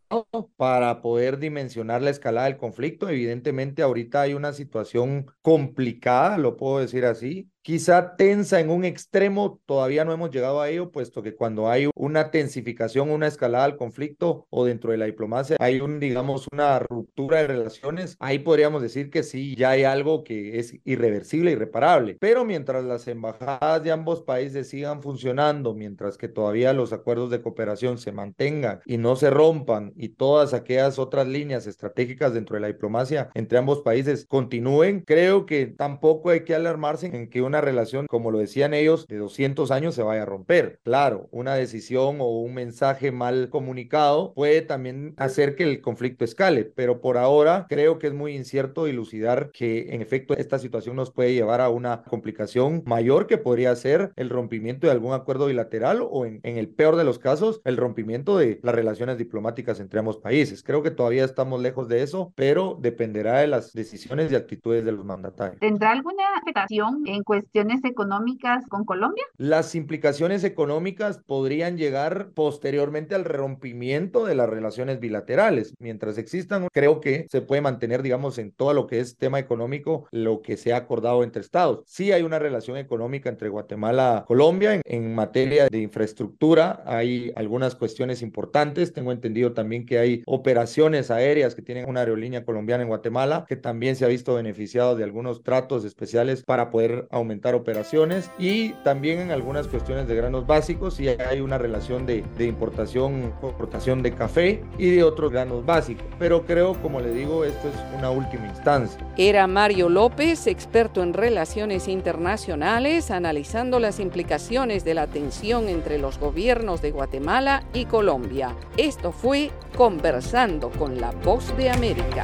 para 0.55 1.01
poder 1.01 1.37
dimensionar 1.37 2.01
la 2.01 2.09
escalada 2.09 2.47
del 2.47 2.57
conflicto. 2.57 3.09
Evidentemente, 3.09 3.83
ahorita 3.83 4.21
hay 4.21 4.33
una 4.33 4.53
situación 4.53 5.27
complicada, 5.41 6.37
lo 6.37 6.57
puedo 6.57 6.79
decir 6.79 7.05
así, 7.05 7.51
quizá 7.63 8.15
tensa 8.17 8.59
en 8.59 8.69
un 8.69 8.83
extremo, 8.83 9.61
todavía 9.65 10.03
no 10.05 10.11
hemos 10.11 10.29
llegado 10.31 10.61
a 10.61 10.69
ello, 10.69 10.91
puesto 10.91 11.23
que 11.23 11.33
cuando 11.33 11.69
hay 11.69 11.89
una 11.95 12.29
tensificación, 12.29 13.09
una 13.09 13.27
escalada 13.27 13.65
del 13.67 13.77
conflicto 13.77 14.45
o 14.49 14.65
dentro 14.65 14.91
de 14.91 14.97
la 14.97 15.05
diplomacia 15.05 15.55
hay 15.59 15.79
un, 15.79 15.99
digamos, 15.99 16.47
una 16.51 16.79
ruptura 16.79 17.39
de 17.39 17.47
relaciones, 17.47 18.17
ahí 18.19 18.39
podríamos 18.39 18.81
decir 18.81 19.09
que 19.09 19.23
sí, 19.23 19.55
ya 19.55 19.71
hay 19.71 19.85
algo 19.85 20.23
que 20.23 20.59
es 20.59 20.75
irreversible, 20.83 21.51
irreparable. 21.51 22.17
Pero 22.19 22.43
mientras 22.43 22.83
las 22.83 23.07
embajadas 23.07 23.81
de 23.81 23.91
ambos 23.91 24.21
países 24.21 24.69
sigan 24.69 25.01
funcionando, 25.01 25.73
mientras 25.73 26.17
que 26.17 26.27
todavía 26.27 26.73
los 26.73 26.91
acuerdos 26.91 27.29
de 27.31 27.41
cooperación 27.41 27.97
se 27.97 28.11
mantengan 28.11 28.81
y 28.85 28.97
no 28.97 29.15
se 29.15 29.29
rompan 29.29 29.93
y 29.95 30.09
todas 30.09 30.53
aquellas 30.53 30.99
otras 30.99 31.27
líneas 31.27 31.65
estratégicas 31.65 32.33
dentro 32.33 32.55
de 32.55 32.61
la 32.61 32.67
diplomacia 32.67 33.29
entre 33.35 33.57
ambos 33.57 33.81
países 33.81 34.25
continúen, 34.25 35.01
creo 35.01 35.45
que 35.45 35.67
tampoco 35.67 36.29
hay 36.29 36.43
que 36.43 36.55
alarmarse 36.55 37.07
en 37.07 37.29
que 37.29 37.41
una 37.41 37.52
una 37.53 37.61
relación, 37.61 38.07
como 38.07 38.31
lo 38.31 38.39
decían 38.39 38.73
ellos, 38.73 39.05
de 39.07 39.17
200 39.17 39.69
años 39.69 39.93
se 39.93 40.01
vaya 40.01 40.23
a 40.23 40.25
romper. 40.25 40.79
Claro, 40.83 41.27
una 41.29 41.53
decisión 41.53 42.17
o 42.19 42.39
un 42.39 42.55
mensaje 42.55 43.11
mal 43.11 43.49
comunicado 43.51 44.33
puede 44.33 44.63
también 44.63 45.13
hacer 45.17 45.55
que 45.55 45.63
el 45.63 45.81
conflicto 45.81 46.25
escale, 46.25 46.65
pero 46.65 46.99
por 46.99 47.19
ahora 47.19 47.67
creo 47.69 47.99
que 47.99 48.07
es 48.07 48.13
muy 48.13 48.35
incierto 48.35 48.85
dilucidar 48.85 49.51
que 49.51 49.93
en 49.93 50.01
efecto 50.01 50.35
esta 50.35 50.57
situación 50.57 50.95
nos 50.95 51.11
puede 51.11 51.35
llevar 51.35 51.61
a 51.61 51.69
una 51.69 52.01
complicación 52.01 52.81
mayor 52.87 53.27
que 53.27 53.37
podría 53.37 53.75
ser 53.75 54.13
el 54.15 54.31
rompimiento 54.31 54.87
de 54.87 54.93
algún 54.93 55.13
acuerdo 55.13 55.45
bilateral 55.45 55.99
o 56.01 56.25
en, 56.25 56.39
en 56.41 56.57
el 56.57 56.69
peor 56.69 56.95
de 56.95 57.03
los 57.03 57.19
casos 57.19 57.61
el 57.65 57.77
rompimiento 57.77 58.35
de 58.39 58.59
las 58.63 58.73
relaciones 58.73 59.19
diplomáticas 59.19 59.79
entre 59.79 59.99
ambos 59.99 60.17
países. 60.17 60.63
Creo 60.63 60.81
que 60.81 60.89
todavía 60.89 61.23
estamos 61.23 61.61
lejos 61.61 61.87
de 61.87 62.01
eso, 62.01 62.33
pero 62.35 62.79
dependerá 62.81 63.41
de 63.41 63.47
las 63.47 63.73
decisiones 63.73 64.31
y 64.31 64.35
actitudes 64.35 64.83
de 64.83 64.91
los 64.91 65.05
mandatarios. 65.05 65.59
¿Tendrá 65.59 65.91
alguna 65.91 66.23
afectación 66.41 67.03
en 67.05 67.21
cuestiones 67.43 67.83
económicas 67.83 68.65
con 68.67 68.85
Colombia? 68.85 69.23
Las 69.37 69.75
implicaciones 69.75 70.43
económicas 70.43 71.19
podrían 71.19 71.77
llegar 71.77 72.29
posteriormente 72.33 73.15
al 73.15 73.25
rompimiento 73.25 74.25
de 74.25 74.35
las 74.35 74.49
relaciones 74.49 74.99
bilaterales. 74.99 75.73
Mientras 75.79 76.17
existan, 76.17 76.67
creo 76.71 77.01
que 77.01 77.27
se 77.29 77.41
puede 77.41 77.61
mantener, 77.61 78.01
digamos, 78.01 78.37
en 78.37 78.51
todo 78.51 78.73
lo 78.73 78.87
que 78.87 78.99
es 78.99 79.17
tema 79.17 79.39
económico, 79.39 80.07
lo 80.11 80.41
que 80.41 80.57
se 80.57 80.73
ha 80.73 80.77
acordado 80.77 81.23
entre 81.23 81.41
estados. 81.41 81.83
Sí 81.85 82.11
hay 82.11 82.23
una 82.23 82.39
relación 82.39 82.77
económica 82.77 83.29
entre 83.29 83.49
Guatemala 83.49 84.21
y 84.23 84.27
Colombia 84.27 84.75
en, 84.75 84.81
en 84.85 85.13
materia 85.13 85.67
de 85.67 85.79
infraestructura. 85.79 86.81
Hay 86.85 87.33
algunas 87.35 87.75
cuestiones 87.75 88.21
importantes. 88.21 88.93
Tengo 88.93 89.11
entendido 89.11 89.53
también 89.53 89.85
que 89.85 89.99
hay 89.99 90.23
operaciones 90.25 91.11
aéreas 91.11 91.55
que 91.55 91.61
tienen 91.61 91.89
una 91.89 91.99
aerolínea 91.99 92.45
colombiana 92.45 92.83
en 92.83 92.89
Guatemala 92.89 93.45
que 93.47 93.55
también 93.57 93.95
se 93.95 94.05
ha 94.05 94.07
visto 94.07 94.35
beneficiado 94.35 94.95
de 94.95 95.03
algunos 95.03 95.43
tratos 95.43 95.83
especiales 95.85 96.43
para 96.43 96.69
poder 96.69 97.07
aumentar 97.11 97.32
operaciones 97.53 98.29
y 98.37 98.69
también 98.83 99.19
en 99.19 99.31
algunas 99.31 99.67
cuestiones 99.67 100.07
de 100.07 100.15
granos 100.15 100.47
básicos 100.47 100.99
y 100.99 101.09
hay 101.09 101.41
una 101.41 101.57
relación 101.57 102.05
de, 102.05 102.23
de 102.37 102.45
importación, 102.45 103.33
exportación 103.41 104.01
de 104.03 104.13
café 104.13 104.63
y 104.77 104.91
de 104.91 105.03
otros 105.03 105.31
granos 105.31 105.65
básicos. 105.65 106.05
Pero 106.19 106.45
creo, 106.45 106.73
como 106.81 106.99
le 106.99 107.13
digo, 107.13 107.45
esto 107.45 107.67
es 107.67 107.75
una 107.97 108.09
última 108.09 108.47
instancia. 108.47 108.99
Era 109.17 109.47
Mario 109.47 109.89
López, 109.89 110.47
experto 110.47 111.03
en 111.03 111.13
relaciones 111.13 111.87
internacionales, 111.87 113.11
analizando 113.11 113.79
las 113.79 113.99
implicaciones 113.99 114.83
de 114.83 114.93
la 114.93 115.07
tensión 115.07 115.69
entre 115.69 115.97
los 115.97 116.19
gobiernos 116.19 116.81
de 116.81 116.91
Guatemala 116.91 117.63
y 117.73 117.85
Colombia. 117.85 118.55
Esto 118.77 119.11
fue 119.11 119.51
Conversando 119.75 120.69
con 120.69 120.99
la 120.99 121.11
Voz 121.11 121.55
de 121.57 121.69
América. 121.69 122.23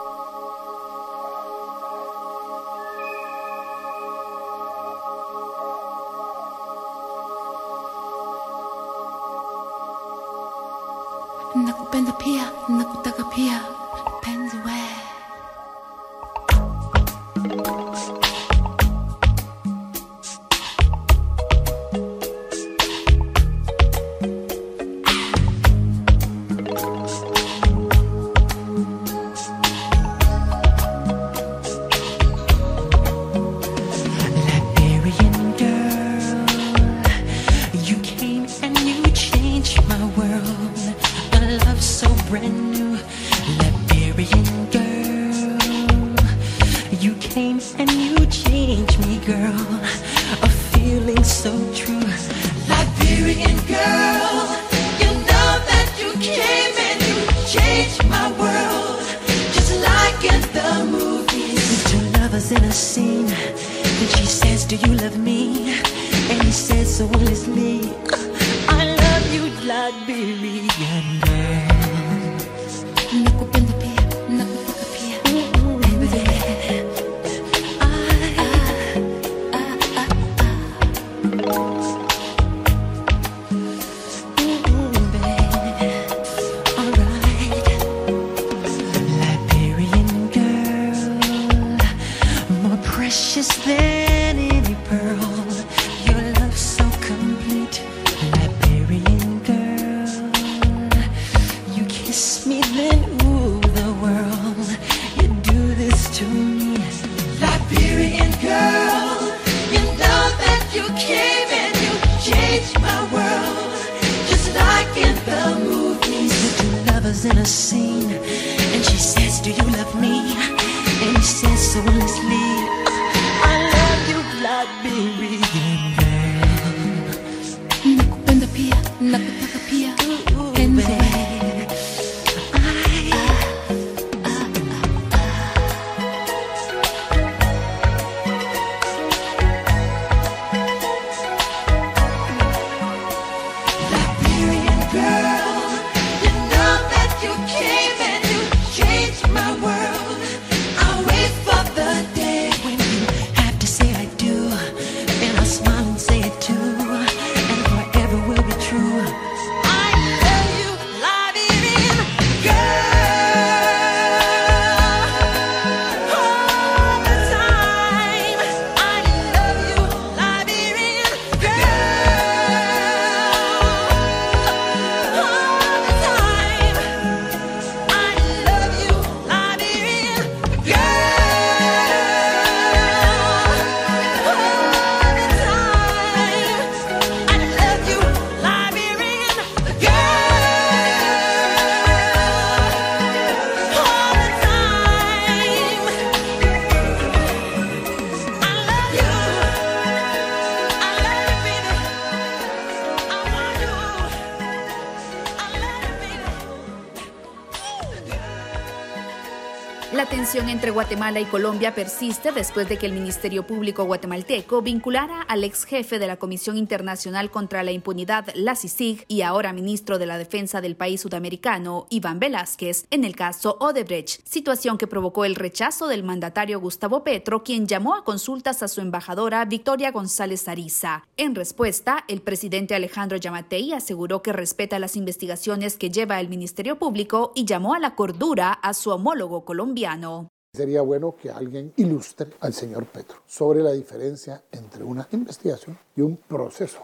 Guatemala 210.91 211.21
y 211.21 211.25
Colombia 211.25 211.73
persiste 211.73 212.33
después 212.33 212.67
de 212.67 212.77
que 212.77 212.85
el 212.85 212.91
Ministerio 212.91 213.47
Público 213.47 213.85
guatemalteco 213.85 214.61
vinculara 214.61 215.21
al 215.21 215.45
ex 215.45 215.63
jefe 215.63 215.99
de 215.99 216.07
la 216.07 216.17
Comisión 216.17 216.57
Internacional 216.57 217.31
contra 217.31 217.63
la 217.63 217.71
Impunidad, 217.71 218.25
la 218.35 218.57
CICIG, 218.57 219.05
y 219.07 219.21
ahora 219.21 219.53
ministro 219.53 219.99
de 219.99 220.05
la 220.05 220.17
Defensa 220.17 220.59
del 220.59 220.75
país 220.75 220.99
sudamericano, 220.99 221.87
Iván 221.89 222.19
Velázquez, 222.19 222.87
en 222.89 223.05
el 223.05 223.15
caso 223.15 223.55
Odebrecht, 223.61 224.19
situación 224.27 224.77
que 224.77 224.85
provocó 224.85 225.23
el 225.23 225.35
rechazo 225.35 225.87
del 225.87 226.03
mandatario 226.03 226.59
Gustavo 226.59 227.05
Petro, 227.05 227.41
quien 227.41 227.67
llamó 227.67 227.95
a 227.95 228.03
consultas 228.03 228.61
a 228.61 228.67
su 228.67 228.81
embajadora 228.81 229.45
Victoria 229.45 229.91
González 229.91 230.49
Ariza. 230.49 231.05
En 231.15 231.35
respuesta, 231.35 232.03
el 232.09 232.21
presidente 232.21 232.75
Alejandro 232.75 233.15
Yamatei 233.15 233.71
aseguró 233.71 234.21
que 234.21 234.33
respeta 234.33 234.77
las 234.77 234.97
investigaciones 234.97 235.77
que 235.77 235.89
lleva 235.89 236.19
el 236.19 236.27
Ministerio 236.27 236.77
Público 236.77 237.31
y 237.33 237.45
llamó 237.45 237.75
a 237.75 237.79
la 237.79 237.95
cordura 237.95 238.51
a 238.51 238.73
su 238.73 238.89
homólogo 238.89 239.45
colombiano. 239.45 240.27
Sería 240.53 240.81
bueno 240.81 241.15
que 241.15 241.31
alguien 241.31 241.71
ilustre 241.77 242.31
al 242.41 242.51
señor 242.51 242.85
Petro 242.85 243.19
sobre 243.25 243.63
la 243.63 243.71
diferencia 243.71 244.43
entre 244.51 244.83
una 244.83 245.07
investigación 245.11 245.79
y 245.95 246.01
un 246.01 246.17
proceso 246.17 246.81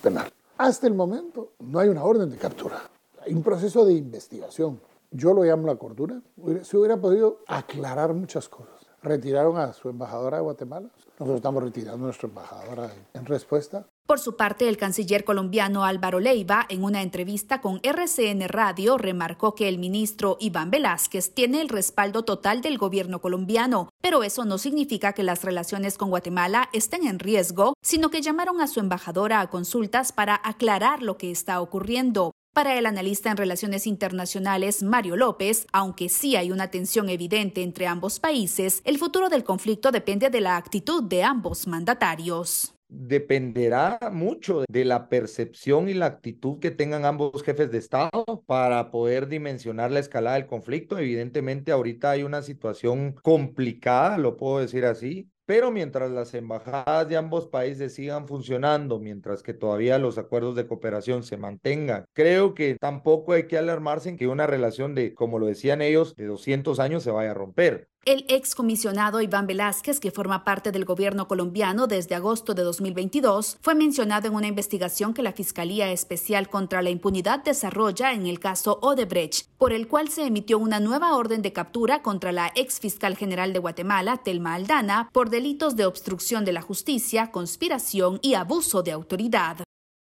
penal. 0.00 0.32
Hasta 0.58 0.86
el 0.86 0.94
momento 0.94 1.54
no 1.58 1.80
hay 1.80 1.88
una 1.88 2.04
orden 2.04 2.30
de 2.30 2.36
captura, 2.36 2.80
hay 3.20 3.34
un 3.34 3.42
proceso 3.42 3.84
de 3.84 3.94
investigación. 3.94 4.80
Yo 5.10 5.34
lo 5.34 5.42
llamo 5.42 5.66
la 5.66 5.74
cordura. 5.74 6.22
Se 6.62 6.76
hubiera 6.76 6.96
podido 6.96 7.40
aclarar 7.48 8.14
muchas 8.14 8.48
cosas. 8.48 8.86
Retiraron 9.02 9.58
a 9.58 9.72
su 9.72 9.88
embajadora 9.88 10.36
de 10.36 10.44
Guatemala. 10.44 10.88
Nosotros 11.18 11.36
estamos 11.36 11.64
retirando 11.64 12.04
a 12.04 12.06
nuestra 12.06 12.28
embajadora 12.28 12.92
en 13.14 13.26
respuesta. 13.26 13.84
Por 14.06 14.18
su 14.18 14.36
parte, 14.36 14.68
el 14.68 14.76
canciller 14.76 15.24
colombiano 15.24 15.84
Álvaro 15.84 16.18
Leiva, 16.18 16.66
en 16.68 16.82
una 16.82 17.02
entrevista 17.02 17.60
con 17.60 17.80
RCN 17.82 18.48
Radio, 18.48 18.98
remarcó 18.98 19.54
que 19.54 19.68
el 19.68 19.78
ministro 19.78 20.36
Iván 20.40 20.70
Velázquez 20.70 21.32
tiene 21.32 21.60
el 21.60 21.68
respaldo 21.68 22.24
total 22.24 22.62
del 22.62 22.78
gobierno 22.78 23.20
colombiano, 23.20 23.88
pero 24.02 24.24
eso 24.24 24.44
no 24.44 24.58
significa 24.58 25.12
que 25.12 25.22
las 25.22 25.44
relaciones 25.44 25.96
con 25.96 26.10
Guatemala 26.10 26.68
estén 26.72 27.06
en 27.06 27.20
riesgo, 27.20 27.74
sino 27.80 28.10
que 28.10 28.22
llamaron 28.22 28.60
a 28.60 28.66
su 28.66 28.80
embajadora 28.80 29.40
a 29.40 29.50
consultas 29.50 30.12
para 30.12 30.40
aclarar 30.44 31.00
lo 31.00 31.16
que 31.16 31.30
está 31.30 31.60
ocurriendo. 31.60 32.32
Para 32.52 32.76
el 32.76 32.84
analista 32.84 33.30
en 33.30 33.38
relaciones 33.38 33.86
internacionales 33.86 34.82
Mario 34.82 35.16
López, 35.16 35.66
aunque 35.72 36.10
sí 36.10 36.36
hay 36.36 36.50
una 36.50 36.70
tensión 36.70 37.08
evidente 37.08 37.62
entre 37.62 37.86
ambos 37.86 38.20
países, 38.20 38.82
el 38.84 38.98
futuro 38.98 39.30
del 39.30 39.44
conflicto 39.44 39.90
depende 39.90 40.28
de 40.28 40.42
la 40.42 40.56
actitud 40.56 41.02
de 41.02 41.22
ambos 41.22 41.66
mandatarios 41.66 42.71
dependerá 42.92 43.98
mucho 44.12 44.64
de 44.68 44.84
la 44.84 45.08
percepción 45.08 45.88
y 45.88 45.94
la 45.94 46.06
actitud 46.06 46.58
que 46.60 46.70
tengan 46.70 47.04
ambos 47.04 47.42
jefes 47.42 47.70
de 47.70 47.78
Estado 47.78 48.44
para 48.46 48.90
poder 48.90 49.28
dimensionar 49.28 49.90
la 49.90 50.00
escalada 50.00 50.36
del 50.36 50.46
conflicto. 50.46 50.98
Evidentemente, 50.98 51.72
ahorita 51.72 52.10
hay 52.10 52.22
una 52.22 52.42
situación 52.42 53.14
complicada, 53.22 54.18
lo 54.18 54.36
puedo 54.36 54.58
decir 54.58 54.84
así, 54.84 55.30
pero 55.44 55.70
mientras 55.70 56.10
las 56.10 56.34
embajadas 56.34 57.08
de 57.08 57.16
ambos 57.16 57.46
países 57.46 57.94
sigan 57.94 58.28
funcionando, 58.28 59.00
mientras 59.00 59.42
que 59.42 59.54
todavía 59.54 59.98
los 59.98 60.16
acuerdos 60.18 60.54
de 60.54 60.66
cooperación 60.66 61.24
se 61.24 61.36
mantengan, 61.36 62.04
creo 62.12 62.54
que 62.54 62.76
tampoco 62.78 63.32
hay 63.32 63.46
que 63.46 63.58
alarmarse 63.58 64.08
en 64.08 64.16
que 64.16 64.28
una 64.28 64.46
relación 64.46 64.94
de, 64.94 65.14
como 65.14 65.38
lo 65.38 65.46
decían 65.46 65.82
ellos, 65.82 66.14
de 66.14 66.26
200 66.26 66.78
años 66.78 67.02
se 67.02 67.10
vaya 67.10 67.32
a 67.32 67.34
romper. 67.34 67.88
El 68.04 68.24
excomisionado 68.28 69.20
Iván 69.20 69.46
Velázquez, 69.46 70.00
que 70.00 70.10
forma 70.10 70.42
parte 70.42 70.72
del 70.72 70.84
gobierno 70.84 71.28
colombiano 71.28 71.86
desde 71.86 72.16
agosto 72.16 72.52
de 72.52 72.64
2022, 72.64 73.58
fue 73.60 73.76
mencionado 73.76 74.26
en 74.26 74.34
una 74.34 74.48
investigación 74.48 75.14
que 75.14 75.22
la 75.22 75.30
Fiscalía 75.30 75.92
Especial 75.92 76.48
contra 76.48 76.82
la 76.82 76.90
Impunidad 76.90 77.44
desarrolla 77.44 78.12
en 78.12 78.26
el 78.26 78.40
caso 78.40 78.80
Odebrecht, 78.82 79.46
por 79.56 79.72
el 79.72 79.86
cual 79.86 80.08
se 80.08 80.26
emitió 80.26 80.58
una 80.58 80.80
nueva 80.80 81.14
orden 81.14 81.42
de 81.42 81.52
captura 81.52 82.02
contra 82.02 82.32
la 82.32 82.50
ex 82.56 82.80
fiscal 82.80 83.16
general 83.16 83.52
de 83.52 83.60
Guatemala, 83.60 84.16
Telma 84.16 84.54
Aldana, 84.54 85.08
por 85.12 85.30
delitos 85.30 85.76
de 85.76 85.86
obstrucción 85.86 86.44
de 86.44 86.54
la 86.54 86.60
justicia, 86.60 87.30
conspiración 87.30 88.18
y 88.20 88.34
abuso 88.34 88.82
de 88.82 88.90
autoridad. 88.90 89.58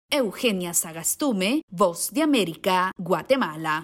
Eugenia 0.09 0.73
Sagastume, 0.73 1.63
Voz 1.69 2.12
de 2.13 2.21
América, 2.21 2.93
Guatemala. 2.97 3.83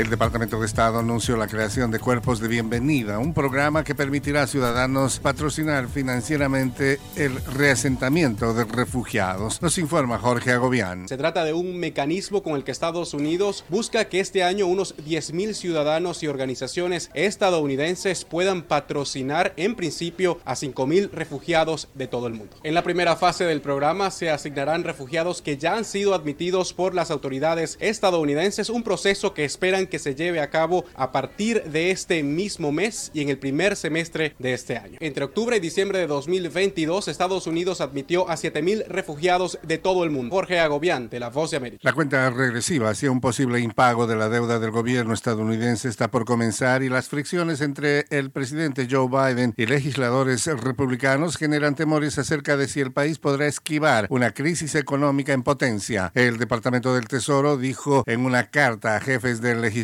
El 0.00 0.08
Departamento 0.08 0.58
de 0.58 0.64
Estado 0.64 0.98
anunció 0.98 1.36
la 1.36 1.46
creación 1.46 1.90
de 1.90 1.98
Cuerpos 1.98 2.40
de 2.40 2.48
Bienvenida, 2.48 3.18
un 3.18 3.34
programa 3.34 3.84
que 3.84 3.94
permitirá 3.94 4.44
a 4.44 4.46
ciudadanos 4.46 5.20
patrocinar 5.20 5.88
financieramente 5.88 6.98
el 7.16 7.36
reasentamiento 7.44 8.54
de 8.54 8.64
refugiados. 8.64 9.60
Nos 9.60 9.76
informa 9.76 10.18
Jorge 10.18 10.52
Agobián. 10.52 11.06
Se 11.06 11.18
trata 11.18 11.44
de 11.44 11.52
un 11.52 11.78
mecanismo 11.78 12.42
con 12.42 12.54
el 12.54 12.64
que 12.64 12.70
Estados 12.70 13.12
Unidos 13.12 13.66
busca 13.68 14.06
que 14.06 14.20
este 14.20 14.42
año 14.42 14.66
unos 14.68 14.96
10.000 14.96 15.52
ciudadanos 15.52 16.22
y 16.22 16.28
organizaciones 16.28 17.10
estadounidenses 17.12 18.24
puedan 18.24 18.62
patrocinar 18.62 19.52
en 19.58 19.76
principio 19.76 20.40
a 20.46 20.54
5.000 20.54 21.10
refugiados 21.10 21.88
de 21.92 22.06
todo 22.06 22.26
el 22.26 22.32
mundo. 22.32 22.56
En 22.62 22.72
la 22.72 22.84
primera 22.84 23.16
fase 23.16 23.44
del 23.44 23.60
programa 23.60 24.10
se 24.10 24.30
asignarán 24.30 24.82
refugiados 24.82 25.42
que 25.42 25.58
ya 25.58 25.76
han 25.76 25.84
sido 25.84 26.14
admitidos 26.14 26.72
por 26.72 26.94
las 26.94 27.10
autoridades 27.10 27.76
estadounidenses, 27.80 28.70
un 28.70 28.82
proceso 28.82 29.34
que 29.34 29.44
esperan 29.44 29.89
que 29.90 29.98
se 29.98 30.14
lleve 30.14 30.40
a 30.40 30.48
cabo 30.48 30.84
a 30.94 31.12
partir 31.12 31.64
de 31.64 31.90
este 31.90 32.22
mismo 32.22 32.72
mes 32.72 33.10
y 33.12 33.20
en 33.20 33.28
el 33.28 33.38
primer 33.38 33.76
semestre 33.76 34.34
de 34.38 34.54
este 34.54 34.76
año. 34.76 34.98
Entre 35.00 35.24
octubre 35.24 35.56
y 35.56 35.60
diciembre 35.60 35.98
de 35.98 36.06
2022, 36.06 37.08
Estados 37.08 37.46
Unidos 37.46 37.80
admitió 37.80 38.28
a 38.28 38.36
7.000 38.36 38.86
refugiados 38.86 39.58
de 39.62 39.78
todo 39.78 40.04
el 40.04 40.10
mundo. 40.10 40.34
Jorge 40.34 40.60
Agobián, 40.60 41.10
de 41.10 41.20
La 41.20 41.30
Voz 41.30 41.50
de 41.50 41.56
América. 41.56 41.80
La 41.82 41.92
cuenta 41.92 42.30
regresiva 42.30 42.90
hacia 42.90 43.10
un 43.10 43.20
posible 43.20 43.60
impago 43.60 44.06
de 44.06 44.16
la 44.16 44.28
deuda 44.28 44.58
del 44.58 44.70
gobierno 44.70 45.12
estadounidense 45.12 45.88
está 45.88 46.10
por 46.10 46.24
comenzar 46.24 46.82
y 46.82 46.88
las 46.88 47.08
fricciones 47.08 47.60
entre 47.60 48.06
el 48.10 48.30
presidente 48.30 48.86
Joe 48.90 49.08
Biden 49.08 49.54
y 49.56 49.66
legisladores 49.66 50.46
republicanos 50.46 51.36
generan 51.36 51.74
temores 51.74 52.18
acerca 52.18 52.56
de 52.56 52.68
si 52.68 52.80
el 52.80 52.92
país 52.92 53.18
podrá 53.18 53.46
esquivar 53.46 54.06
una 54.10 54.32
crisis 54.32 54.74
económica 54.74 55.32
en 55.32 55.42
potencia. 55.42 56.12
El 56.14 56.38
Departamento 56.38 56.94
del 56.94 57.08
Tesoro 57.08 57.56
dijo 57.56 58.04
en 58.06 58.24
una 58.24 58.50
carta 58.50 58.96
a 58.96 59.00
jefes 59.00 59.40
del 59.40 59.60
legislativo 59.60 59.79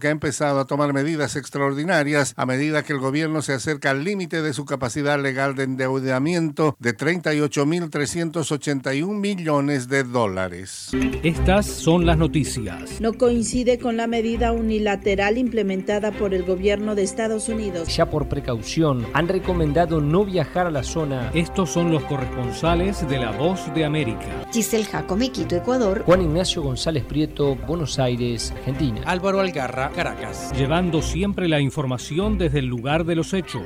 que 0.00 0.08
ha 0.08 0.10
empezado 0.10 0.58
a 0.60 0.64
tomar 0.64 0.92
medidas 0.92 1.36
extraordinarias 1.36 2.34
a 2.36 2.46
medida 2.46 2.82
que 2.82 2.92
el 2.92 2.98
gobierno 2.98 3.42
se 3.42 3.52
acerca 3.52 3.90
al 3.90 4.02
límite 4.04 4.42
de 4.42 4.52
su 4.52 4.64
capacidad 4.64 5.20
legal 5.20 5.54
de 5.54 5.62
endeudamiento 5.64 6.76
de 6.78 6.96
38.381 6.96 9.08
millones 9.08 9.88
de 9.88 10.04
dólares. 10.04 10.90
Estas 11.22 11.66
son 11.66 12.06
las 12.06 12.16
noticias. 12.18 13.00
No 13.00 13.14
coincide 13.14 13.78
con 13.78 13.96
la 13.96 14.06
medida 14.06 14.52
unilateral 14.52 15.38
implementada 15.38 16.12
por 16.12 16.34
el 16.34 16.44
gobierno 16.44 16.94
de 16.94 17.02
Estados 17.02 17.48
Unidos. 17.48 17.94
Ya 17.94 18.10
por 18.10 18.28
precaución 18.28 19.06
han 19.12 19.28
recomendado 19.28 20.00
no 20.00 20.24
viajar 20.24 20.66
a 20.66 20.70
la 20.70 20.82
zona. 20.82 21.30
Estos 21.34 21.70
son 21.70 21.92
los 21.92 22.02
corresponsales 22.04 23.06
de 23.08 23.18
La 23.18 23.32
Voz 23.32 23.72
de 23.74 23.84
América. 23.84 24.46
Giselle 24.52 24.84
Jacome, 24.84 25.30
Quito, 25.30 25.56
Ecuador. 25.56 26.02
Juan 26.04 26.22
Ignacio 26.22 26.62
González 26.62 27.04
Prieto, 27.04 27.56
Buenos 27.56 27.98
Aires, 27.98 28.52
Argentina. 28.56 29.02
Álvaro 29.06 29.29
Algarra, 29.38 29.90
Caracas. 29.90 30.50
Llevando 30.56 31.02
siempre 31.02 31.46
la 31.46 31.60
información 31.60 32.38
desde 32.38 32.58
el 32.58 32.66
lugar 32.66 33.04
de 33.04 33.14
los 33.14 33.32
hechos. 33.34 33.62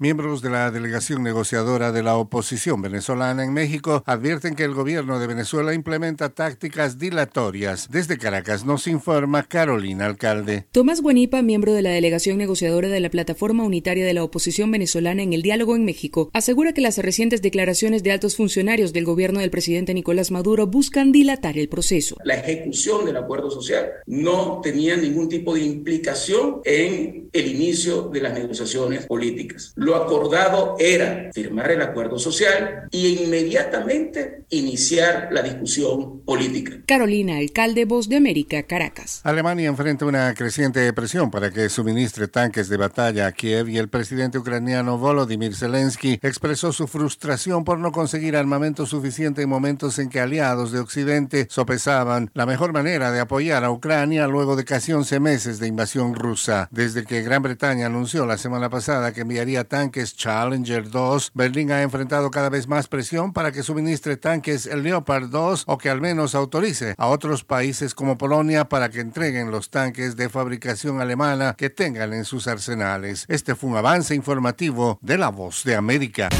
Miembros 0.00 0.40
de 0.40 0.48
la 0.48 0.70
delegación 0.70 1.22
negociadora 1.22 1.92
de 1.92 2.02
la 2.02 2.16
oposición 2.16 2.80
venezolana 2.80 3.44
en 3.44 3.52
México 3.52 4.02
advierten 4.06 4.54
que 4.54 4.64
el 4.64 4.72
gobierno 4.72 5.18
de 5.18 5.26
Venezuela 5.26 5.74
implementa 5.74 6.30
tácticas 6.30 6.98
dilatorias. 6.98 7.88
Desde 7.90 8.16
Caracas 8.16 8.64
nos 8.64 8.86
informa 8.86 9.42
Carolina 9.42 10.06
Alcalde. 10.06 10.64
Tomás 10.72 11.02
Guanipa, 11.02 11.42
miembro 11.42 11.74
de 11.74 11.82
la 11.82 11.90
delegación 11.90 12.38
negociadora 12.38 12.88
de 12.88 13.00
la 13.00 13.10
plataforma 13.10 13.62
unitaria 13.62 14.06
de 14.06 14.14
la 14.14 14.24
oposición 14.24 14.70
venezolana 14.70 15.22
en 15.22 15.34
el 15.34 15.42
diálogo 15.42 15.76
en 15.76 15.84
México, 15.84 16.30
asegura 16.32 16.72
que 16.72 16.80
las 16.80 16.96
recientes 16.96 17.42
declaraciones 17.42 18.02
de 18.02 18.12
altos 18.12 18.36
funcionarios 18.36 18.94
del 18.94 19.04
gobierno 19.04 19.40
del 19.40 19.50
presidente 19.50 19.92
Nicolás 19.92 20.30
Maduro 20.30 20.66
buscan 20.66 21.12
dilatar 21.12 21.58
el 21.58 21.68
proceso. 21.68 22.16
La 22.24 22.36
ejecución 22.36 23.04
del 23.04 23.18
acuerdo 23.18 23.50
social 23.50 23.86
no 24.06 24.60
tenía 24.62 24.89
ningún 24.96 25.28
tipo 25.28 25.54
de 25.54 25.62
implicación 25.62 26.60
en 26.64 27.28
el 27.32 27.46
inicio 27.46 28.08
de 28.08 28.20
las 28.20 28.34
negociaciones 28.34 29.06
políticas. 29.06 29.72
Lo 29.76 29.96
acordado 29.96 30.76
era 30.78 31.30
firmar 31.32 31.70
el 31.70 31.82
acuerdo 31.82 32.18
social 32.18 32.88
y 32.90 33.22
inmediatamente 33.22 34.44
iniciar 34.50 35.28
la 35.30 35.42
discusión 35.42 36.20
política. 36.22 36.82
Carolina, 36.86 37.38
alcalde 37.38 37.84
Voz 37.84 38.08
de 38.08 38.16
América, 38.16 38.62
Caracas. 38.64 39.20
Alemania 39.24 39.68
enfrenta 39.68 40.06
una 40.06 40.34
creciente 40.34 40.92
presión 40.92 41.30
para 41.30 41.50
que 41.50 41.68
suministre 41.68 42.28
tanques 42.28 42.68
de 42.68 42.76
batalla 42.76 43.26
a 43.26 43.32
Kiev 43.32 43.68
y 43.68 43.78
el 43.78 43.88
presidente 43.88 44.38
ucraniano 44.38 44.98
Volodymyr 44.98 45.54
Zelensky 45.54 46.18
expresó 46.22 46.72
su 46.72 46.86
frustración 46.86 47.64
por 47.64 47.78
no 47.78 47.92
conseguir 47.92 48.36
armamento 48.36 48.86
suficiente 48.86 49.42
en 49.42 49.48
momentos 49.48 49.98
en 49.98 50.08
que 50.08 50.20
aliados 50.20 50.72
de 50.72 50.80
Occidente 50.80 51.46
sopesaban 51.50 52.30
la 52.34 52.46
mejor 52.46 52.72
manera 52.72 53.12
de 53.12 53.20
apoyar 53.20 53.64
a 53.64 53.70
Ucrania 53.70 54.26
luego 54.26 54.56
de 54.56 54.64
casi 54.64 54.79
11 54.88 55.20
meses 55.20 55.60
de 55.60 55.66
invasión 55.68 56.14
rusa. 56.14 56.68
Desde 56.70 57.04
que 57.04 57.20
Gran 57.22 57.42
Bretaña 57.42 57.86
anunció 57.86 58.24
la 58.24 58.38
semana 58.38 58.70
pasada 58.70 59.12
que 59.12 59.20
enviaría 59.20 59.68
tanques 59.68 60.16
Challenger 60.16 60.90
2, 60.90 61.32
Berlín 61.34 61.70
ha 61.70 61.82
enfrentado 61.82 62.30
cada 62.30 62.48
vez 62.48 62.66
más 62.66 62.88
presión 62.88 63.32
para 63.34 63.52
que 63.52 63.62
suministre 63.62 64.16
tanques 64.16 64.66
Leopard 64.66 65.28
2 65.28 65.64
o 65.66 65.76
que 65.78 65.90
al 65.90 66.00
menos 66.00 66.34
autorice 66.34 66.94
a 66.96 67.08
otros 67.08 67.44
países 67.44 67.94
como 67.94 68.16
Polonia 68.16 68.68
para 68.68 68.88
que 68.88 69.00
entreguen 69.00 69.50
los 69.50 69.68
tanques 69.68 70.16
de 70.16 70.30
fabricación 70.30 71.00
alemana 71.00 71.54
que 71.58 71.68
tengan 71.68 72.14
en 72.14 72.24
sus 72.24 72.48
arsenales. 72.48 73.26
Este 73.28 73.54
fue 73.54 73.70
un 73.70 73.76
avance 73.76 74.14
informativo 74.14 74.98
de 75.02 75.18
La 75.18 75.28
Voz 75.28 75.62
de 75.64 75.76
América. 75.76 76.30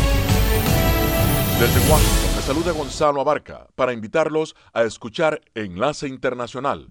Desde 1.61 1.91
Washington 1.91 2.37
le 2.37 2.43
saluda 2.43 2.73
Gonzalo 2.73 3.21
Abarca 3.21 3.67
para 3.75 3.93
invitarlos 3.93 4.57
a 4.73 4.85
escuchar 4.85 5.43
Enlace 5.55 6.09
Internacional 6.09 6.91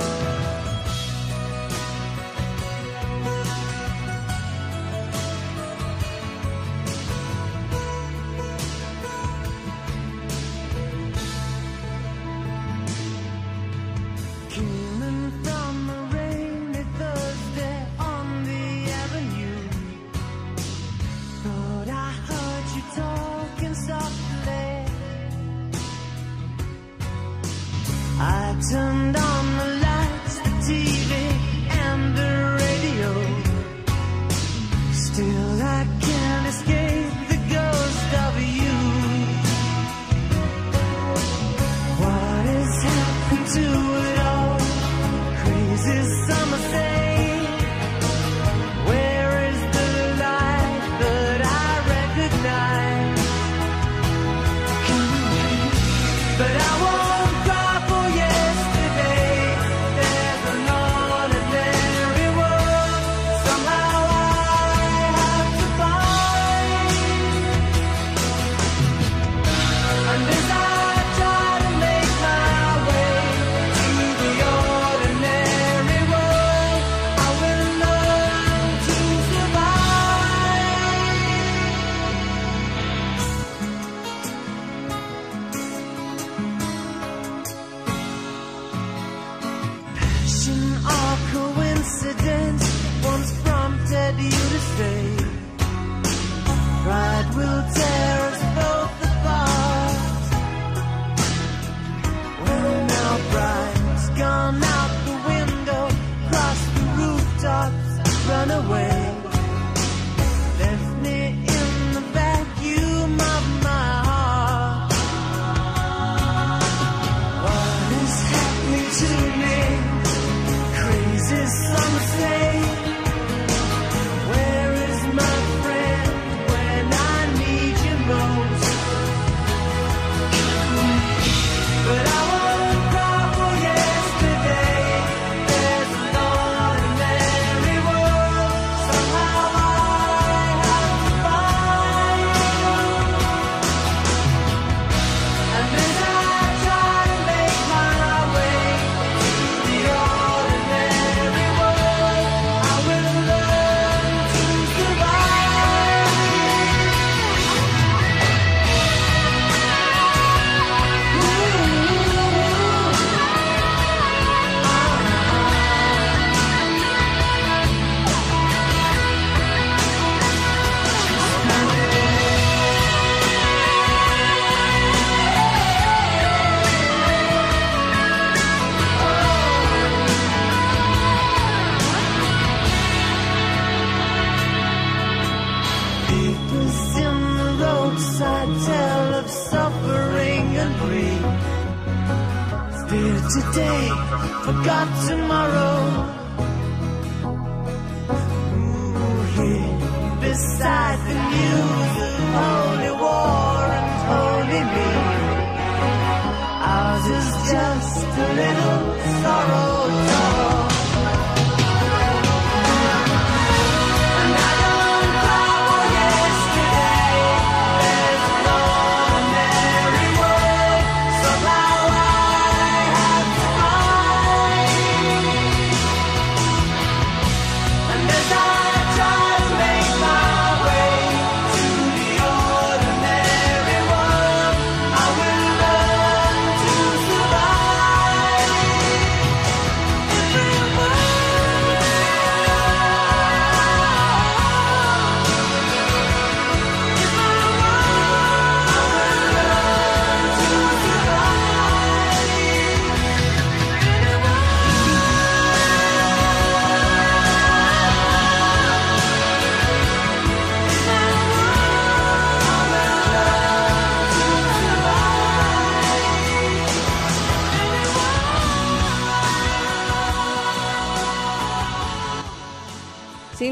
I 28.23 28.55
turned 28.69 29.17
on 29.17 29.57
the 29.57 29.80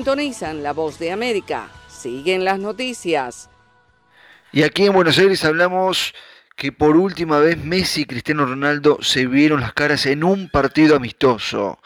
La 0.09 0.73
voz 0.73 0.97
de 0.97 1.11
América. 1.11 1.69
Siguen 1.87 2.43
las 2.43 2.57
noticias. 2.57 3.47
Y 4.51 4.63
aquí 4.63 4.87
en 4.87 4.93
Buenos 4.93 5.19
Aires 5.19 5.45
hablamos 5.45 6.15
que 6.55 6.71
por 6.71 6.97
última 6.97 7.37
vez 7.37 7.63
Messi 7.63 8.01
y 8.01 8.05
Cristiano 8.05 8.47
Ronaldo 8.47 8.97
se 9.03 9.27
vieron 9.27 9.61
las 9.61 9.73
caras 9.73 10.07
en 10.07 10.23
un 10.23 10.49
partido 10.49 10.95
amistoso. 10.95 11.77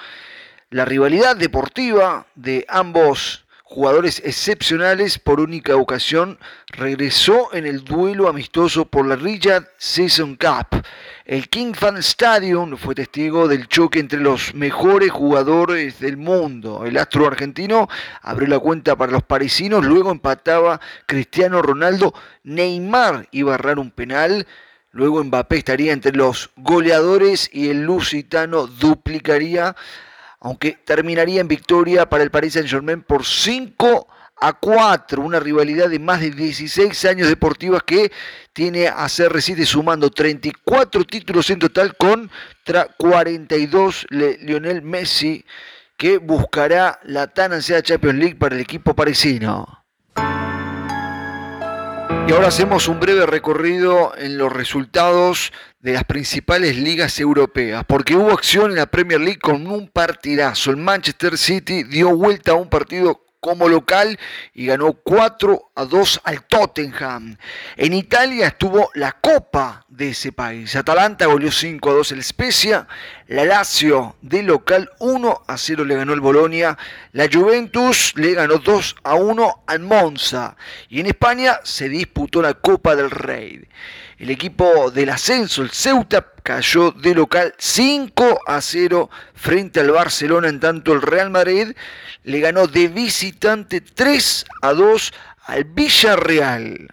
La 0.69 0.85
rivalidad 0.85 1.35
deportiva 1.35 2.25
de 2.35 2.65
ambos 2.69 3.42
jugadores 3.73 4.21
excepcionales 4.23 5.17
por 5.17 5.39
única 5.39 5.75
ocasión 5.75 6.37
regresó 6.67 7.51
en 7.53 7.65
el 7.65 7.83
duelo 7.83 8.27
amistoso 8.27 8.85
por 8.85 9.07
la 9.07 9.15
Riyadh 9.15 9.65
Season 9.77 10.35
Cup. 10.35 10.85
El 11.25 11.49
King 11.49 11.73
Fan 11.73 11.97
Stadium 11.97 12.77
fue 12.77 12.93
testigo 12.93 13.47
del 13.47 13.67
choque 13.67 13.99
entre 13.99 14.19
los 14.19 14.53
mejores 14.53 15.09
jugadores 15.09 15.99
del 15.99 16.17
mundo. 16.17 16.85
El 16.85 16.97
astro 16.97 17.25
argentino 17.25 17.89
abrió 18.21 18.47
la 18.47 18.59
cuenta 18.59 18.95
para 18.95 19.11
los 19.11 19.23
parisinos, 19.23 19.83
luego 19.83 20.11
empataba 20.11 20.79
Cristiano 21.07 21.59
Ronaldo, 21.63 22.13
Neymar 22.43 23.27
iba 23.31 23.53
a 23.53 23.55
errar 23.55 23.79
un 23.79 23.89
penal, 23.89 24.45
luego 24.91 25.23
Mbappé 25.23 25.57
estaría 25.57 25.93
entre 25.93 26.11
los 26.11 26.51
goleadores 26.57 27.49
y 27.51 27.69
el 27.69 27.81
lusitano 27.81 28.67
duplicaría, 28.67 29.75
aunque 30.43 30.77
terminaría 30.83 31.41
en 31.41 31.47
victoria 31.47 32.07
para 32.07 32.23
el 32.23 32.29
Paris 32.29 32.53
Saint-Germain 32.53 33.01
por 33.01 33.25
5 33.25 34.07
a 34.41 34.53
4, 34.53 35.21
una 35.21 35.39
rivalidad 35.39 35.89
de 35.89 35.99
más 35.99 36.19
de 36.19 36.31
16 36.31 37.05
años 37.05 37.29
deportivas 37.29 37.81
que 37.83 38.11
tiene 38.51 38.87
a 38.87 39.05
CR7 39.05 39.65
sumando 39.65 40.09
34 40.09 41.05
títulos 41.05 41.49
en 41.49 41.59
total 41.59 41.95
contra 41.95 42.89
42 42.97 44.07
de 44.09 44.37
Lionel 44.41 44.81
Messi 44.81 45.45
que 45.95 46.17
buscará 46.17 46.99
la 47.03 47.27
tan 47.27 47.53
ansiada 47.53 47.81
Champions 47.81 48.19
League 48.19 48.35
para 48.35 48.55
el 48.55 48.61
equipo 48.61 48.93
parisino. 48.93 49.82
Y 52.25 52.31
ahora 52.31 52.47
hacemos 52.47 52.87
un 52.87 53.01
breve 53.01 53.25
recorrido 53.25 54.13
en 54.17 54.37
los 54.37 54.51
resultados 54.51 55.51
de 55.81 55.91
las 55.91 56.05
principales 56.05 56.77
ligas 56.77 57.19
europeas, 57.19 57.83
porque 57.85 58.15
hubo 58.15 58.31
acción 58.31 58.71
en 58.71 58.77
la 58.77 58.85
Premier 58.85 59.19
League 59.19 59.39
con 59.39 59.67
un 59.67 59.89
partidazo. 59.89 60.71
El 60.71 60.77
Manchester 60.77 61.37
City 61.37 61.83
dio 61.83 62.15
vuelta 62.15 62.53
a 62.53 62.55
un 62.55 62.69
partido 62.69 63.25
como 63.43 63.67
local 63.67 64.17
y 64.53 64.67
ganó 64.67 64.93
4 64.93 65.71
a 65.75 65.83
2 65.83 66.21
al 66.23 66.45
Tottenham. 66.45 67.35
En 67.75 67.91
Italia 67.91 68.47
estuvo 68.47 68.89
la 68.93 69.11
Copa 69.11 69.85
de 69.89 70.11
ese 70.11 70.31
país. 70.31 70.73
Atalanta 70.77 71.25
goleó 71.25 71.51
5 71.51 71.89
a 71.89 71.93
2 71.93 72.13
el 72.13 72.23
Spezia. 72.23 72.87
La 73.27 73.43
Lazio 73.43 74.15
de 74.21 74.43
local 74.43 74.89
1 74.99 75.43
a 75.45 75.57
0 75.57 75.83
le 75.83 75.97
ganó 75.97 76.13
el 76.13 76.21
Bolonia. 76.21 76.77
La 77.11 77.27
Juventus 77.31 78.13
le 78.15 78.33
ganó 78.33 78.59
2 78.59 78.95
a 79.03 79.15
1 79.15 79.63
al 79.67 79.79
Monza. 79.79 80.55
Y 80.87 81.01
en 81.01 81.07
España 81.07 81.59
se 81.63 81.89
disputó 81.89 82.41
la 82.41 82.53
Copa 82.53 82.95
del 82.95 83.11
Rey. 83.11 83.67
El 84.23 84.29
equipo 84.29 84.89
del 84.89 85.09
ascenso, 85.09 85.63
el 85.63 85.71
Ceuta, 85.71 86.25
cayó 86.43 86.91
de 86.91 87.13
local 87.13 87.53
5 87.57 88.39
a 88.47 88.61
0 88.61 89.09
frente 89.33 89.81
al 89.81 89.91
Barcelona, 89.91 90.47
en 90.47 90.61
tanto 90.61 90.93
el 90.93 91.01
Real 91.01 91.29
Madrid 91.29 91.73
le 92.23 92.39
ganó 92.39 92.67
de 92.67 92.87
visitante 92.87 93.81
3 93.81 94.45
a 94.61 94.71
2 94.71 95.13
al 95.43 95.65
Villarreal. 95.65 96.87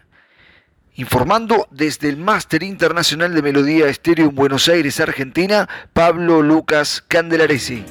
Informando 0.96 1.68
desde 1.70 2.08
el 2.08 2.16
Máster 2.16 2.64
Internacional 2.64 3.32
de 3.32 3.42
Melodía 3.42 3.86
Estéreo 3.86 4.30
en 4.30 4.34
Buenos 4.34 4.68
Aires, 4.68 4.98
Argentina, 4.98 5.68
Pablo 5.92 6.42
Lucas 6.42 7.04
Candelaresi. 7.06 7.84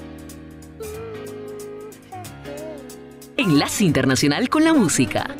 Enlace 3.37 3.85
Internacional 3.85 4.49
con 4.49 4.65
la 4.65 4.73
Música. 4.73 5.33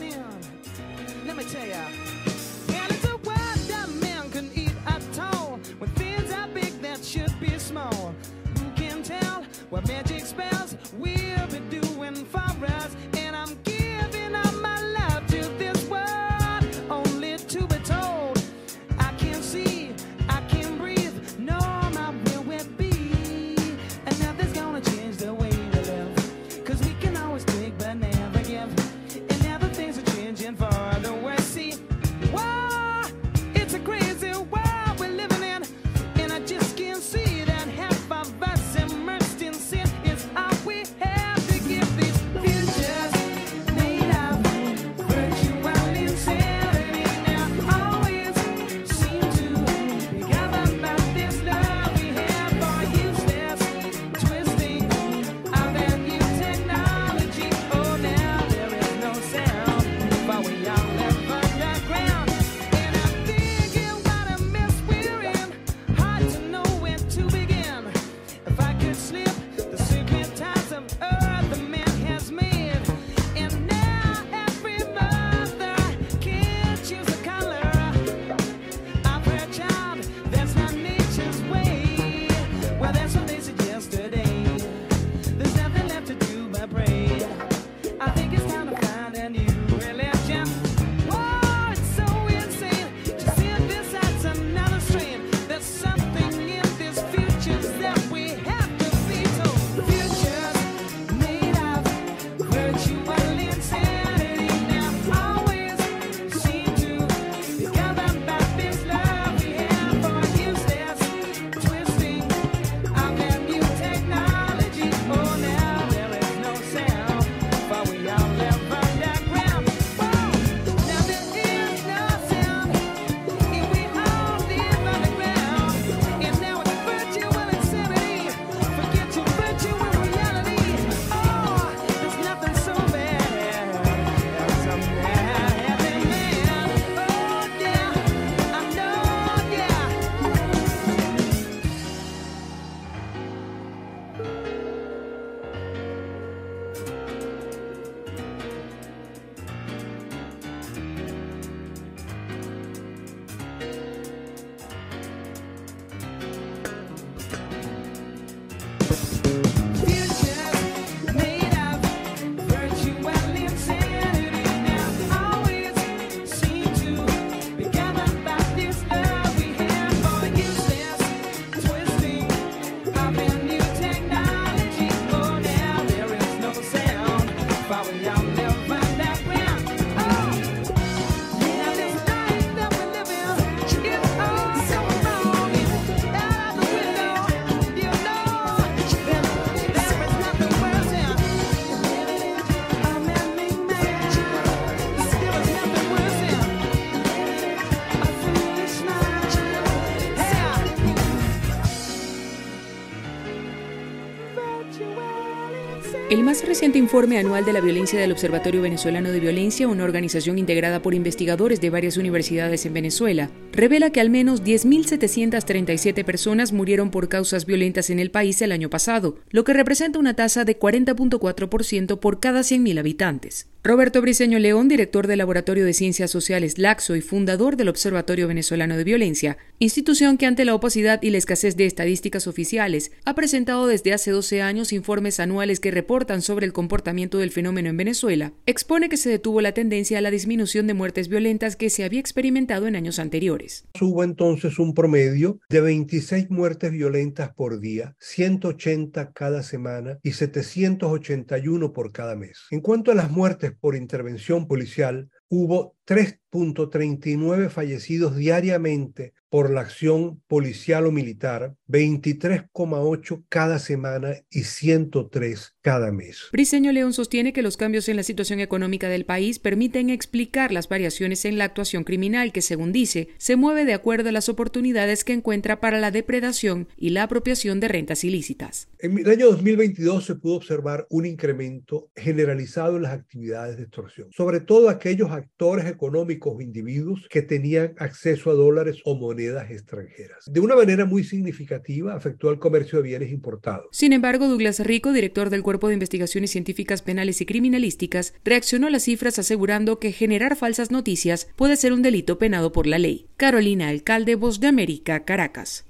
Más 206.39 206.47
reciente 206.47 206.77
informe 206.77 207.17
anual 207.17 207.43
de 207.43 207.53
la 207.53 207.59
violencia 207.59 207.99
del 207.99 208.11
Observatorio 208.11 208.61
Venezolano 208.61 209.09
de 209.11 209.19
Violencia, 209.19 209.67
una 209.67 209.83
organización 209.83 210.37
integrada 210.37 210.81
por 210.81 210.93
investigadores 210.93 211.59
de 211.59 211.69
varias 211.69 211.97
universidades 211.97 212.65
en 212.65 212.73
Venezuela, 212.73 213.29
revela 213.51 213.89
que 213.89 213.99
al 213.99 214.09
menos 214.09 214.43
10.737 214.43 216.05
personas 216.05 216.53
murieron 216.53 216.91
por 216.91 217.09
causas 217.09 217.45
violentas 217.45 217.89
en 217.89 217.99
el 217.99 218.11
país 218.11 218.41
el 218.41 218.51
año 218.51 218.69
pasado, 218.69 219.17
lo 219.31 219.43
que 219.43 219.53
representa 219.53 219.99
una 219.99 220.13
tasa 220.13 220.45
de 220.45 220.57
40.4% 220.57 221.99
por 221.99 222.19
cada 222.19 222.41
100.000 222.41 222.79
habitantes. 222.79 223.47
Roberto 223.61 224.01
Briceño 224.01 224.39
León, 224.39 224.69
director 224.69 225.05
del 225.05 225.17
Laboratorio 225.17 225.65
de 225.65 225.73
Ciencias 225.73 226.09
Sociales 226.09 226.57
Laxo 226.57 226.95
y 226.95 227.01
fundador 227.01 227.57
del 227.57 227.67
Observatorio 227.67 228.25
Venezolano 228.29 228.77
de 228.77 228.85
Violencia, 228.85 229.37
institución 229.59 230.17
que 230.17 230.25
ante 230.25 230.45
la 230.45 230.55
opacidad 230.55 231.03
y 231.03 231.09
la 231.09 231.17
escasez 231.17 231.57
de 231.57 231.65
estadísticas 231.65 232.25
oficiales 232.25 232.93
ha 233.03 233.15
presentado 233.15 233.67
desde 233.67 233.91
hace 233.91 234.11
12 234.11 234.41
años 234.41 234.71
informes 234.71 235.19
anuales 235.19 235.59
que 235.59 235.71
reportan 235.71 236.21
sobre 236.21 236.45
el 236.45 236.53
comportamiento 236.53 237.17
del 237.17 237.31
fenómeno 237.31 237.67
en 237.67 237.75
Venezuela, 237.75 238.31
expone 238.45 238.87
que 238.87 238.95
se 238.95 239.09
detuvo 239.09 239.41
la 239.41 239.51
tendencia 239.51 239.97
a 239.97 240.01
la 240.01 240.09
disminución 240.09 240.65
de 240.65 240.73
muertes 240.73 241.09
violentas 241.09 241.57
que 241.57 241.69
se 241.69 241.83
había 241.83 241.99
experimentado 241.99 242.65
en 242.65 242.77
años 242.77 242.97
anteriores. 242.97 243.65
Hubo 243.81 244.05
entonces 244.05 244.57
un 244.57 244.73
promedio 244.73 245.41
de 245.49 245.59
26 245.59 246.29
muertes 246.29 246.71
violentas 246.71 247.33
por 247.33 247.59
día, 247.59 247.93
180 247.99 249.11
cada 249.11 249.43
semana 249.43 249.99
y 250.01 250.13
781 250.13 251.73
por 251.73 251.91
cada 251.91 252.15
mes. 252.15 252.45
En 252.51 252.61
cuanto 252.61 252.93
a 252.93 252.95
las 252.95 253.11
muertes 253.11 253.48
por 253.51 253.75
intervención 253.75 254.47
policial, 254.47 255.09
hubo 255.29 255.75
3.39 255.89 257.49
fallecidos 257.49 258.15
diariamente 258.15 259.13
por 259.29 259.51
la 259.51 259.61
acción 259.61 260.21
policial 260.27 260.87
o 260.87 260.91
militar, 260.91 261.55
23,8 261.67 263.25
cada 263.29 263.59
semana 263.59 264.15
y 264.29 264.43
103 264.43 265.55
cada 265.61 265.91
mes. 265.91 266.29
Briceño 266.31 266.71
León 266.71 266.93
sostiene 266.93 267.31
que 267.31 267.43
los 267.43 267.57
cambios 267.57 267.89
en 267.89 267.95
la 267.95 268.03
situación 268.03 268.39
económica 268.39 268.89
del 268.89 269.05
país 269.05 269.39
permiten 269.39 269.89
explicar 269.89 270.51
las 270.51 270.67
variaciones 270.67 271.25
en 271.25 271.37
la 271.37 271.45
actuación 271.45 271.83
criminal 271.83 272.31
que, 272.31 272.41
según 272.41 272.71
dice, 272.71 273.09
se 273.17 273.35
mueve 273.35 273.65
de 273.65 273.73
acuerdo 273.73 274.09
a 274.09 274.11
las 274.11 274.29
oportunidades 274.29 275.03
que 275.03 275.13
encuentra 275.13 275.59
para 275.59 275.79
la 275.79 275.91
depredación 275.91 276.67
y 276.75 276.89
la 276.89 277.03
apropiación 277.03 277.59
de 277.59 277.67
rentas 277.67 278.03
ilícitas. 278.03 278.67
En 278.79 278.97
el 278.97 279.09
año 279.09 279.27
2022 279.27 280.05
se 280.05 280.15
pudo 280.15 280.35
observar 280.35 280.87
un 280.89 281.05
incremento 281.05 281.91
generalizado 281.95 282.77
en 282.77 282.83
las 282.83 282.93
actividades 282.93 283.57
de 283.57 283.63
extorsión, 283.63 284.09
sobre 284.11 284.39
todo 284.39 284.69
aquellos 284.69 285.11
actores 285.11 285.65
económicos 285.79 286.33
o 286.35 286.41
individuos 286.41 287.07
que 287.09 287.21
tenían 287.21 287.73
acceso 287.77 288.29
a 288.29 288.33
dólares 288.33 288.81
o 288.83 288.95
monedas 288.95 289.49
extranjeras. 289.49 290.25
De 290.29 290.41
una 290.41 290.55
manera 290.55 290.85
muy 290.85 291.05
significativa 291.05 291.95
afectó 291.95 292.29
al 292.29 292.37
comercio 292.37 292.79
de 292.79 292.89
bienes 292.89 293.11
importados. 293.11 293.67
Sin 293.71 293.93
embargo, 293.93 294.27
Douglas 294.27 294.59
Rico, 294.59 294.91
director 294.91 295.29
del 295.29 295.41
Cuerpo 295.41 295.69
de 295.69 295.75
Investigaciones 295.75 296.31
Científicas 296.31 296.81
Penales 296.81 297.21
y 297.21 297.25
Criminalísticas, 297.25 298.13
reaccionó 298.25 298.67
a 298.67 298.71
las 298.71 298.83
cifras 298.83 299.19
asegurando 299.19 299.79
que 299.79 299.93
generar 299.93 300.35
falsas 300.35 300.69
noticias 300.69 301.29
puede 301.37 301.55
ser 301.55 301.71
un 301.71 301.81
delito 301.81 302.17
penado 302.17 302.51
por 302.51 302.67
la 302.67 302.77
ley. 302.77 303.07
Carolina 303.15 303.69
Alcalde, 303.69 304.15
Voz 304.15 304.41
de 304.41 304.47
América, 304.47 305.05
Caracas. 305.05 305.65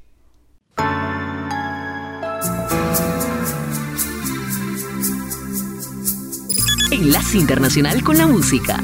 Enlace 6.91 7.37
Internacional 7.37 8.03
con 8.03 8.17
la 8.17 8.25
Música. 8.25 8.83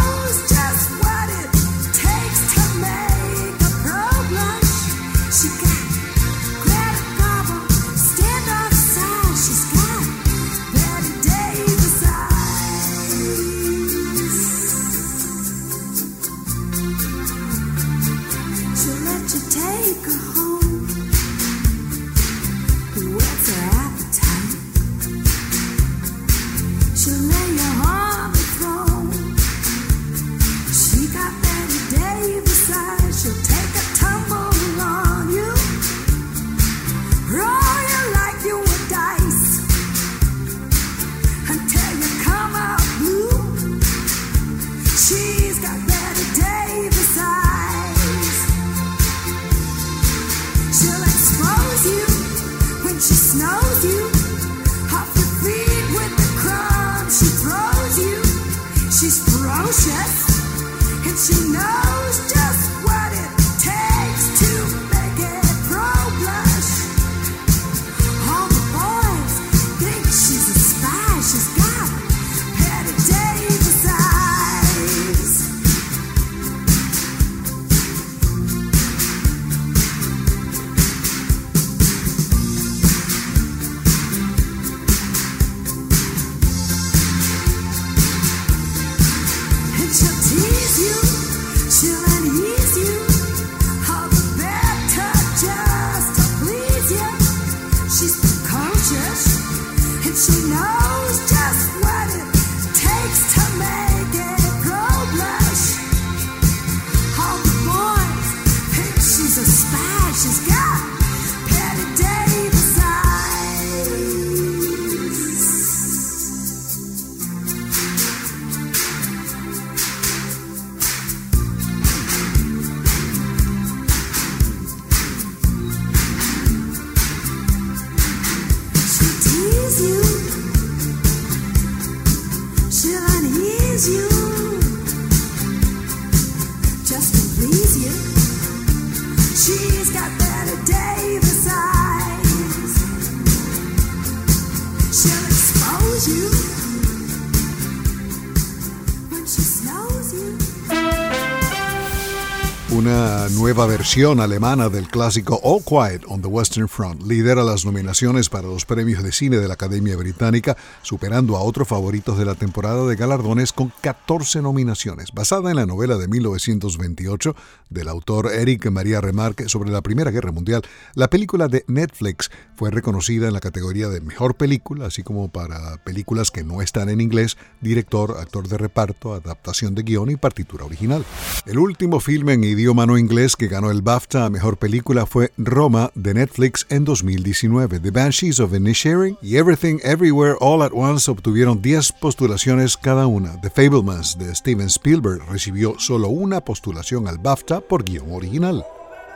una 152.71 153.27
nueva 153.29 153.65
versión 153.65 154.21
alemana 154.21 154.69
del 154.69 154.87
clásico 154.87 155.41
All 155.43 155.61
Quiet 155.61 156.03
on 156.07 156.21
the 156.21 156.27
Western 156.29 156.69
Front 156.69 157.03
lidera 157.03 157.43
las 157.43 157.65
nominaciones 157.65 158.29
para 158.29 158.47
los 158.47 158.63
premios 158.65 159.03
de 159.03 159.11
cine 159.11 159.37
de 159.37 159.47
la 159.49 159.55
Academia 159.55 159.97
Británica, 159.97 160.55
superando 160.81 161.35
a 161.35 161.41
otros 161.41 161.67
favoritos 161.67 162.17
de 162.17 162.23
la 162.23 162.35
temporada 162.35 162.87
de 162.87 162.95
galardones 162.95 163.51
con 163.51 163.73
14 163.81 164.41
nominaciones. 164.41 165.11
Basada 165.13 165.49
en 165.49 165.57
la 165.57 165.65
novela 165.65 165.97
de 165.97 166.07
1928 166.07 167.35
del 167.69 167.89
autor 167.89 168.31
Eric 168.33 168.69
Maria 168.71 169.01
Remarque 169.01 169.49
sobre 169.49 169.69
la 169.69 169.81
Primera 169.81 170.11
Guerra 170.11 170.31
Mundial, 170.31 170.61
la 170.93 171.09
película 171.09 171.49
de 171.49 171.65
Netflix 171.67 172.31
fue 172.55 172.71
reconocida 172.71 173.27
en 173.27 173.33
la 173.33 173.41
categoría 173.41 173.89
de 173.89 173.99
Mejor 173.99 174.35
Película, 174.35 174.85
así 174.85 175.03
como 175.03 175.29
para 175.29 175.83
películas 175.83 176.31
que 176.31 176.45
no 176.45 176.61
están 176.61 176.87
en 176.87 177.01
inglés, 177.01 177.37
director, 177.59 178.17
actor 178.17 178.47
de 178.47 178.57
reparto, 178.57 179.13
adaptación 179.13 179.75
de 179.75 179.83
guion 179.83 180.09
y 180.09 180.15
partitura 180.15 180.63
original. 180.63 181.03
El 181.45 181.59
último 181.59 181.99
filme 181.99 182.33
en 182.33 182.45
idioma 182.61 182.85
no 182.85 182.95
inglés 182.95 183.35
que 183.35 183.47
ganó 183.47 183.71
el 183.71 183.81
BAFTA 183.81 184.25
a 184.25 184.29
Mejor 184.29 184.57
Película 184.57 185.07
fue 185.07 185.31
Roma 185.35 185.89
de 185.95 186.13
Netflix 186.13 186.67
en 186.69 186.85
2019. 186.85 187.79
The 187.79 187.89
Banshees 187.89 188.39
of 188.39 188.53
Inisherin 188.53 189.17
y 189.19 189.37
Everything 189.37 189.79
Everywhere 189.83 190.35
All 190.39 190.61
at 190.61 190.71
Once 190.71 191.09
obtuvieron 191.09 191.59
10 191.59 191.93
postulaciones 191.93 192.77
cada 192.77 193.07
una. 193.07 193.41
The 193.41 193.49
Fablemans 193.49 194.15
de 194.19 194.35
Steven 194.35 194.67
Spielberg 194.67 195.23
recibió 195.27 195.73
solo 195.79 196.09
una 196.09 196.41
postulación 196.41 197.07
al 197.07 197.17
BAFTA 197.17 197.61
por 197.61 197.83
guion 197.83 198.11
original. 198.11 198.63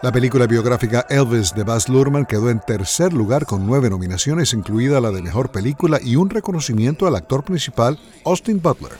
La 0.01 0.11
película 0.11 0.47
biográfica 0.47 1.05
Elvis 1.07 1.53
de 1.53 1.63
Baz 1.63 1.87
Luhrmann 1.87 2.25
quedó 2.25 2.49
en 2.49 2.61
tercer 2.61 3.13
lugar 3.13 3.45
con 3.45 3.67
nueve 3.67 3.91
nominaciones, 3.91 4.53
incluida 4.53 4.99
la 4.99 5.11
de 5.11 5.21
Mejor 5.21 5.51
Película 5.51 5.99
y 6.03 6.15
un 6.15 6.31
reconocimiento 6.31 7.05
al 7.05 7.15
actor 7.15 7.43
principal, 7.43 7.99
Austin 8.25 8.59
Butler. 8.59 8.93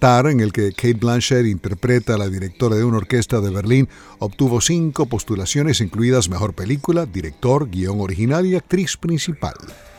En 0.00 0.38
el 0.38 0.52
que 0.52 0.70
Kate 0.70 0.94
Blanchett 0.94 1.44
interpreta 1.44 2.14
a 2.14 2.18
la 2.18 2.28
directora 2.28 2.76
de 2.76 2.84
una 2.84 2.98
orquesta 2.98 3.40
de 3.40 3.50
Berlín, 3.50 3.88
obtuvo 4.20 4.60
cinco 4.60 5.06
postulaciones, 5.06 5.80
incluidas 5.80 6.28
Mejor 6.28 6.54
Película, 6.54 7.04
Director, 7.04 7.68
Guión 7.68 8.00
Original 8.00 8.46
y 8.46 8.54
Actriz 8.54 8.96
Principal. 8.96 9.54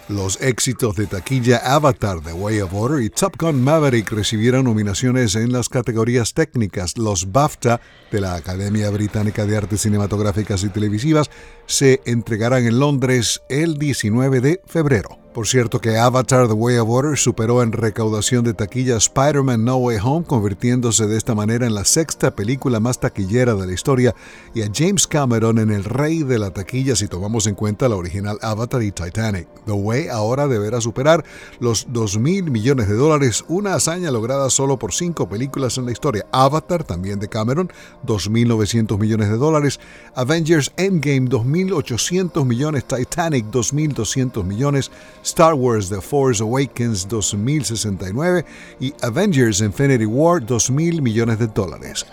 Los 0.07 0.41
éxitos 0.41 0.95
de 0.95 1.05
taquilla 1.05 1.57
Avatar 1.57 2.21
The 2.21 2.31
Way 2.31 2.61
of 2.61 2.73
Water 2.73 3.03
y 3.03 3.09
Top 3.09 3.35
Gun 3.37 3.61
Maverick 3.61 4.09
recibieron 4.11 4.63
nominaciones 4.63 5.35
en 5.35 5.51
las 5.51 5.67
categorías 5.67 6.33
técnicas. 6.33 6.97
Los 6.97 7.31
BAFTA 7.31 7.81
de 8.09 8.21
la 8.21 8.35
Academia 8.35 8.89
Británica 8.89 9.45
de 9.45 9.57
Artes 9.57 9.81
Cinematográficas 9.81 10.63
y 10.63 10.69
Televisivas 10.69 11.29
se 11.69 12.01
entregarán 12.05 12.65
en 12.65 12.79
Londres 12.79 13.43
el 13.47 13.77
19 13.77 14.41
de 14.41 14.59
febrero. 14.65 15.19
Por 15.33 15.47
cierto 15.47 15.79
que 15.79 15.95
Avatar 15.95 16.47
The 16.47 16.53
Way 16.53 16.77
of 16.77 16.89
Water 16.89 17.15
superó 17.15 17.61
en 17.61 17.71
recaudación 17.71 18.43
de 18.43 18.55
taquilla 18.55 18.97
Spider-Man 18.97 19.63
No 19.63 19.77
Way 19.77 19.99
Home, 20.03 20.25
convirtiéndose 20.25 21.05
de 21.05 21.15
esta 21.17 21.35
manera 21.35 21.67
en 21.67 21.75
la 21.75 21.85
sexta 21.85 22.35
película 22.35 22.79
más 22.79 22.99
taquillera 22.99 23.53
de 23.53 23.67
la 23.67 23.73
historia 23.73 24.15
y 24.55 24.63
a 24.63 24.71
James 24.73 25.05
Cameron 25.05 25.59
en 25.59 25.69
el 25.69 25.83
rey 25.83 26.23
de 26.23 26.39
la 26.39 26.49
taquilla 26.49 26.95
si 26.95 27.07
tomamos 27.07 27.45
en 27.45 27.53
cuenta 27.53 27.87
la 27.87 27.95
original 27.95 28.39
Avatar 28.41 28.81
y 28.81 28.91
Titanic. 28.91 29.47
The 29.67 29.71
Way 29.71 30.07
ahora 30.07 30.47
deberá 30.47 30.81
superar 30.81 31.23
los 31.59 31.85
2 31.89 32.17
mil 32.17 32.49
millones 32.49 32.87
de 32.89 32.95
dólares, 32.95 33.45
una 33.47 33.75
hazaña 33.75 34.09
lograda 34.09 34.49
solo 34.49 34.79
por 34.79 34.93
cinco 34.93 35.29
películas 35.29 35.77
en 35.77 35.85
la 35.85 35.91
historia. 35.91 36.25
Avatar, 36.31 36.83
también 36.83 37.19
de 37.19 37.29
Cameron, 37.29 37.71
2.900 38.03 38.97
millones 38.97 39.29
de 39.29 39.37
dólares. 39.37 39.79
Avengers 40.15 40.73
Endgame, 40.75 41.29
2.800 41.67 42.45
millones. 42.45 42.85
Titanic, 42.85 43.45
2.200 43.45 44.43
millones. 44.43 44.91
Star 45.23 45.53
Wars 45.55 45.89
The 45.89 46.01
Force 46.01 46.41
Awakens 46.41 47.07
2069 47.07 48.45
y 48.79 48.93
Avengers 49.01 49.61
Infinity 49.61 50.05
War 50.05 50.41
2.000 50.41 51.01
millones 51.01 51.39
de 51.39 51.47
dólares. 51.47 52.05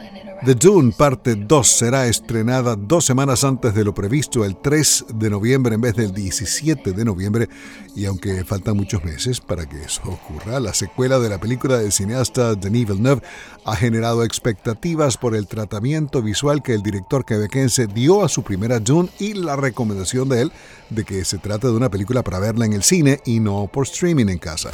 The 0.44 0.54
Dune 0.54 0.92
Parte 0.92 1.34
2 1.34 1.66
será 1.66 2.06
estrenada 2.06 2.76
dos 2.76 3.06
semanas 3.06 3.42
antes 3.42 3.74
de 3.74 3.84
lo 3.84 3.94
previsto, 3.94 4.44
el 4.44 4.56
3 4.56 5.06
de 5.14 5.30
noviembre 5.30 5.74
en 5.74 5.80
vez 5.80 5.96
del 5.96 6.12
17 6.12 6.92
de 6.92 7.04
noviembre, 7.04 7.48
y 7.96 8.04
aunque 8.04 8.44
faltan 8.44 8.76
muchos 8.76 9.02
meses 9.02 9.40
para 9.40 9.66
que 9.66 9.82
eso 9.82 10.02
ocurra, 10.04 10.60
la 10.60 10.74
secuela 10.74 11.18
de 11.18 11.30
la 11.30 11.38
película 11.38 11.78
del 11.78 11.90
cineasta 11.90 12.54
Denis 12.54 12.86
Villeneuve 12.86 13.22
ha 13.64 13.74
generado 13.76 14.22
expectativas 14.22 15.16
por 15.16 15.34
el 15.34 15.46
tratamiento 15.46 16.22
visual 16.22 16.62
que 16.62 16.74
el 16.74 16.82
director 16.82 17.24
quebequense 17.24 17.86
dio 17.86 18.22
a 18.22 18.28
su 18.28 18.42
primera 18.42 18.78
Dune 18.78 19.08
y 19.18 19.32
la 19.32 19.56
recomendación 19.56 20.28
de 20.28 20.42
él 20.42 20.52
de 20.90 21.04
que 21.04 21.24
se 21.24 21.38
trata 21.38 21.68
de 21.68 21.74
una 21.74 21.90
película 21.90 22.22
para 22.22 22.38
verla 22.38 22.66
en 22.66 22.74
el 22.74 22.82
cine 22.82 23.20
y 23.24 23.40
no 23.40 23.68
por 23.72 23.86
streaming 23.86 24.28
en 24.28 24.38
casa. 24.38 24.70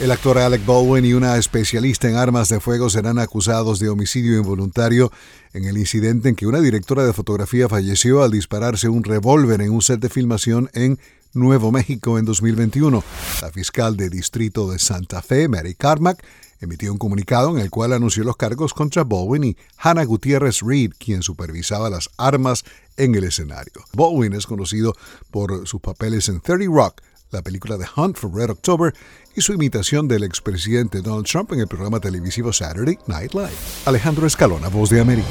El 0.00 0.10
actor 0.10 0.38
Alec 0.38 0.66
Baldwin 0.66 1.04
y 1.04 1.14
una 1.14 1.36
especialista 1.36 2.08
en 2.08 2.16
armas 2.16 2.48
de 2.48 2.60
fuego 2.60 2.90
serán 2.90 3.18
acusados 3.18 3.78
de 3.78 3.88
homicidio 3.88 4.36
involuntario 4.36 5.03
en 5.52 5.64
el 5.64 5.78
incidente 5.78 6.28
en 6.28 6.34
que 6.34 6.46
una 6.46 6.60
directora 6.60 7.04
de 7.04 7.12
fotografía 7.12 7.68
falleció 7.68 8.22
al 8.22 8.30
dispararse 8.30 8.88
un 8.88 9.04
revólver 9.04 9.60
en 9.60 9.72
un 9.72 9.82
set 9.82 10.00
de 10.00 10.08
filmación 10.08 10.70
en 10.72 10.98
Nuevo 11.32 11.72
México 11.72 12.18
en 12.18 12.24
2021. 12.24 13.02
La 13.42 13.50
fiscal 13.50 13.96
de 13.96 14.08
distrito 14.08 14.70
de 14.70 14.78
Santa 14.78 15.20
Fe, 15.20 15.48
Mary 15.48 15.74
Carmack, 15.74 16.24
emitió 16.60 16.92
un 16.92 16.98
comunicado 16.98 17.50
en 17.50 17.58
el 17.58 17.70
cual 17.70 17.92
anunció 17.92 18.24
los 18.24 18.36
cargos 18.36 18.72
contra 18.72 19.04
Baldwin 19.04 19.44
y 19.44 19.56
Hannah 19.78 20.04
Gutiérrez 20.04 20.60
Reed, 20.60 20.92
quien 20.98 21.22
supervisaba 21.22 21.90
las 21.90 22.10
armas 22.16 22.64
en 22.96 23.14
el 23.14 23.24
escenario. 23.24 23.84
Baldwin 23.92 24.32
es 24.34 24.46
conocido 24.46 24.94
por 25.30 25.66
sus 25.66 25.80
papeles 25.80 26.28
en 26.28 26.40
30 26.40 26.66
Rock, 26.72 27.02
la 27.34 27.42
película 27.42 27.76
The 27.76 27.86
Hunt 27.96 28.16
for 28.16 28.34
Red 28.34 28.50
October 28.50 28.94
y 29.34 29.40
su 29.42 29.52
imitación 29.52 30.08
del 30.08 30.22
expresidente 30.22 31.02
Donald 31.02 31.26
Trump 31.26 31.52
en 31.52 31.60
el 31.60 31.68
programa 31.68 32.00
televisivo 32.00 32.52
Saturday 32.52 32.98
Night 33.06 33.34
Live. 33.34 33.50
Alejandro 33.84 34.26
Escalona, 34.26 34.68
Voz 34.68 34.90
de 34.90 35.00
América. 35.00 35.28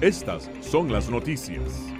Estas 0.00 0.50
son 0.62 0.90
las 0.90 1.10
noticias. 1.10 1.99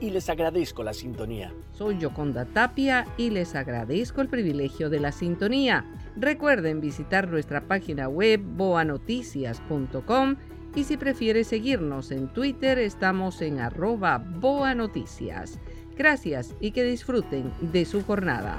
Y 0.00 0.10
les 0.10 0.28
agradezco 0.28 0.82
la 0.82 0.94
sintonía. 0.94 1.52
Soy 1.72 1.98
Yoconda 1.98 2.44
Tapia 2.46 3.06
y 3.16 3.30
les 3.30 3.54
agradezco 3.54 4.20
el 4.20 4.28
privilegio 4.28 4.88
de 4.88 5.00
la 5.00 5.12
sintonía. 5.12 5.84
Recuerden 6.16 6.80
visitar 6.80 7.28
nuestra 7.28 7.60
página 7.60 8.08
web 8.08 8.40
boanoticias.com 8.42 10.36
y 10.74 10.84
si 10.84 10.96
prefiere 10.96 11.44
seguirnos 11.44 12.10
en 12.10 12.28
Twitter 12.28 12.78
estamos 12.78 13.42
en 13.42 13.60
arroba 13.60 14.18
boanoticias. 14.18 15.58
Gracias 15.96 16.54
y 16.60 16.70
que 16.70 16.84
disfruten 16.84 17.52
de 17.60 17.84
su 17.84 18.02
jornada. 18.04 18.58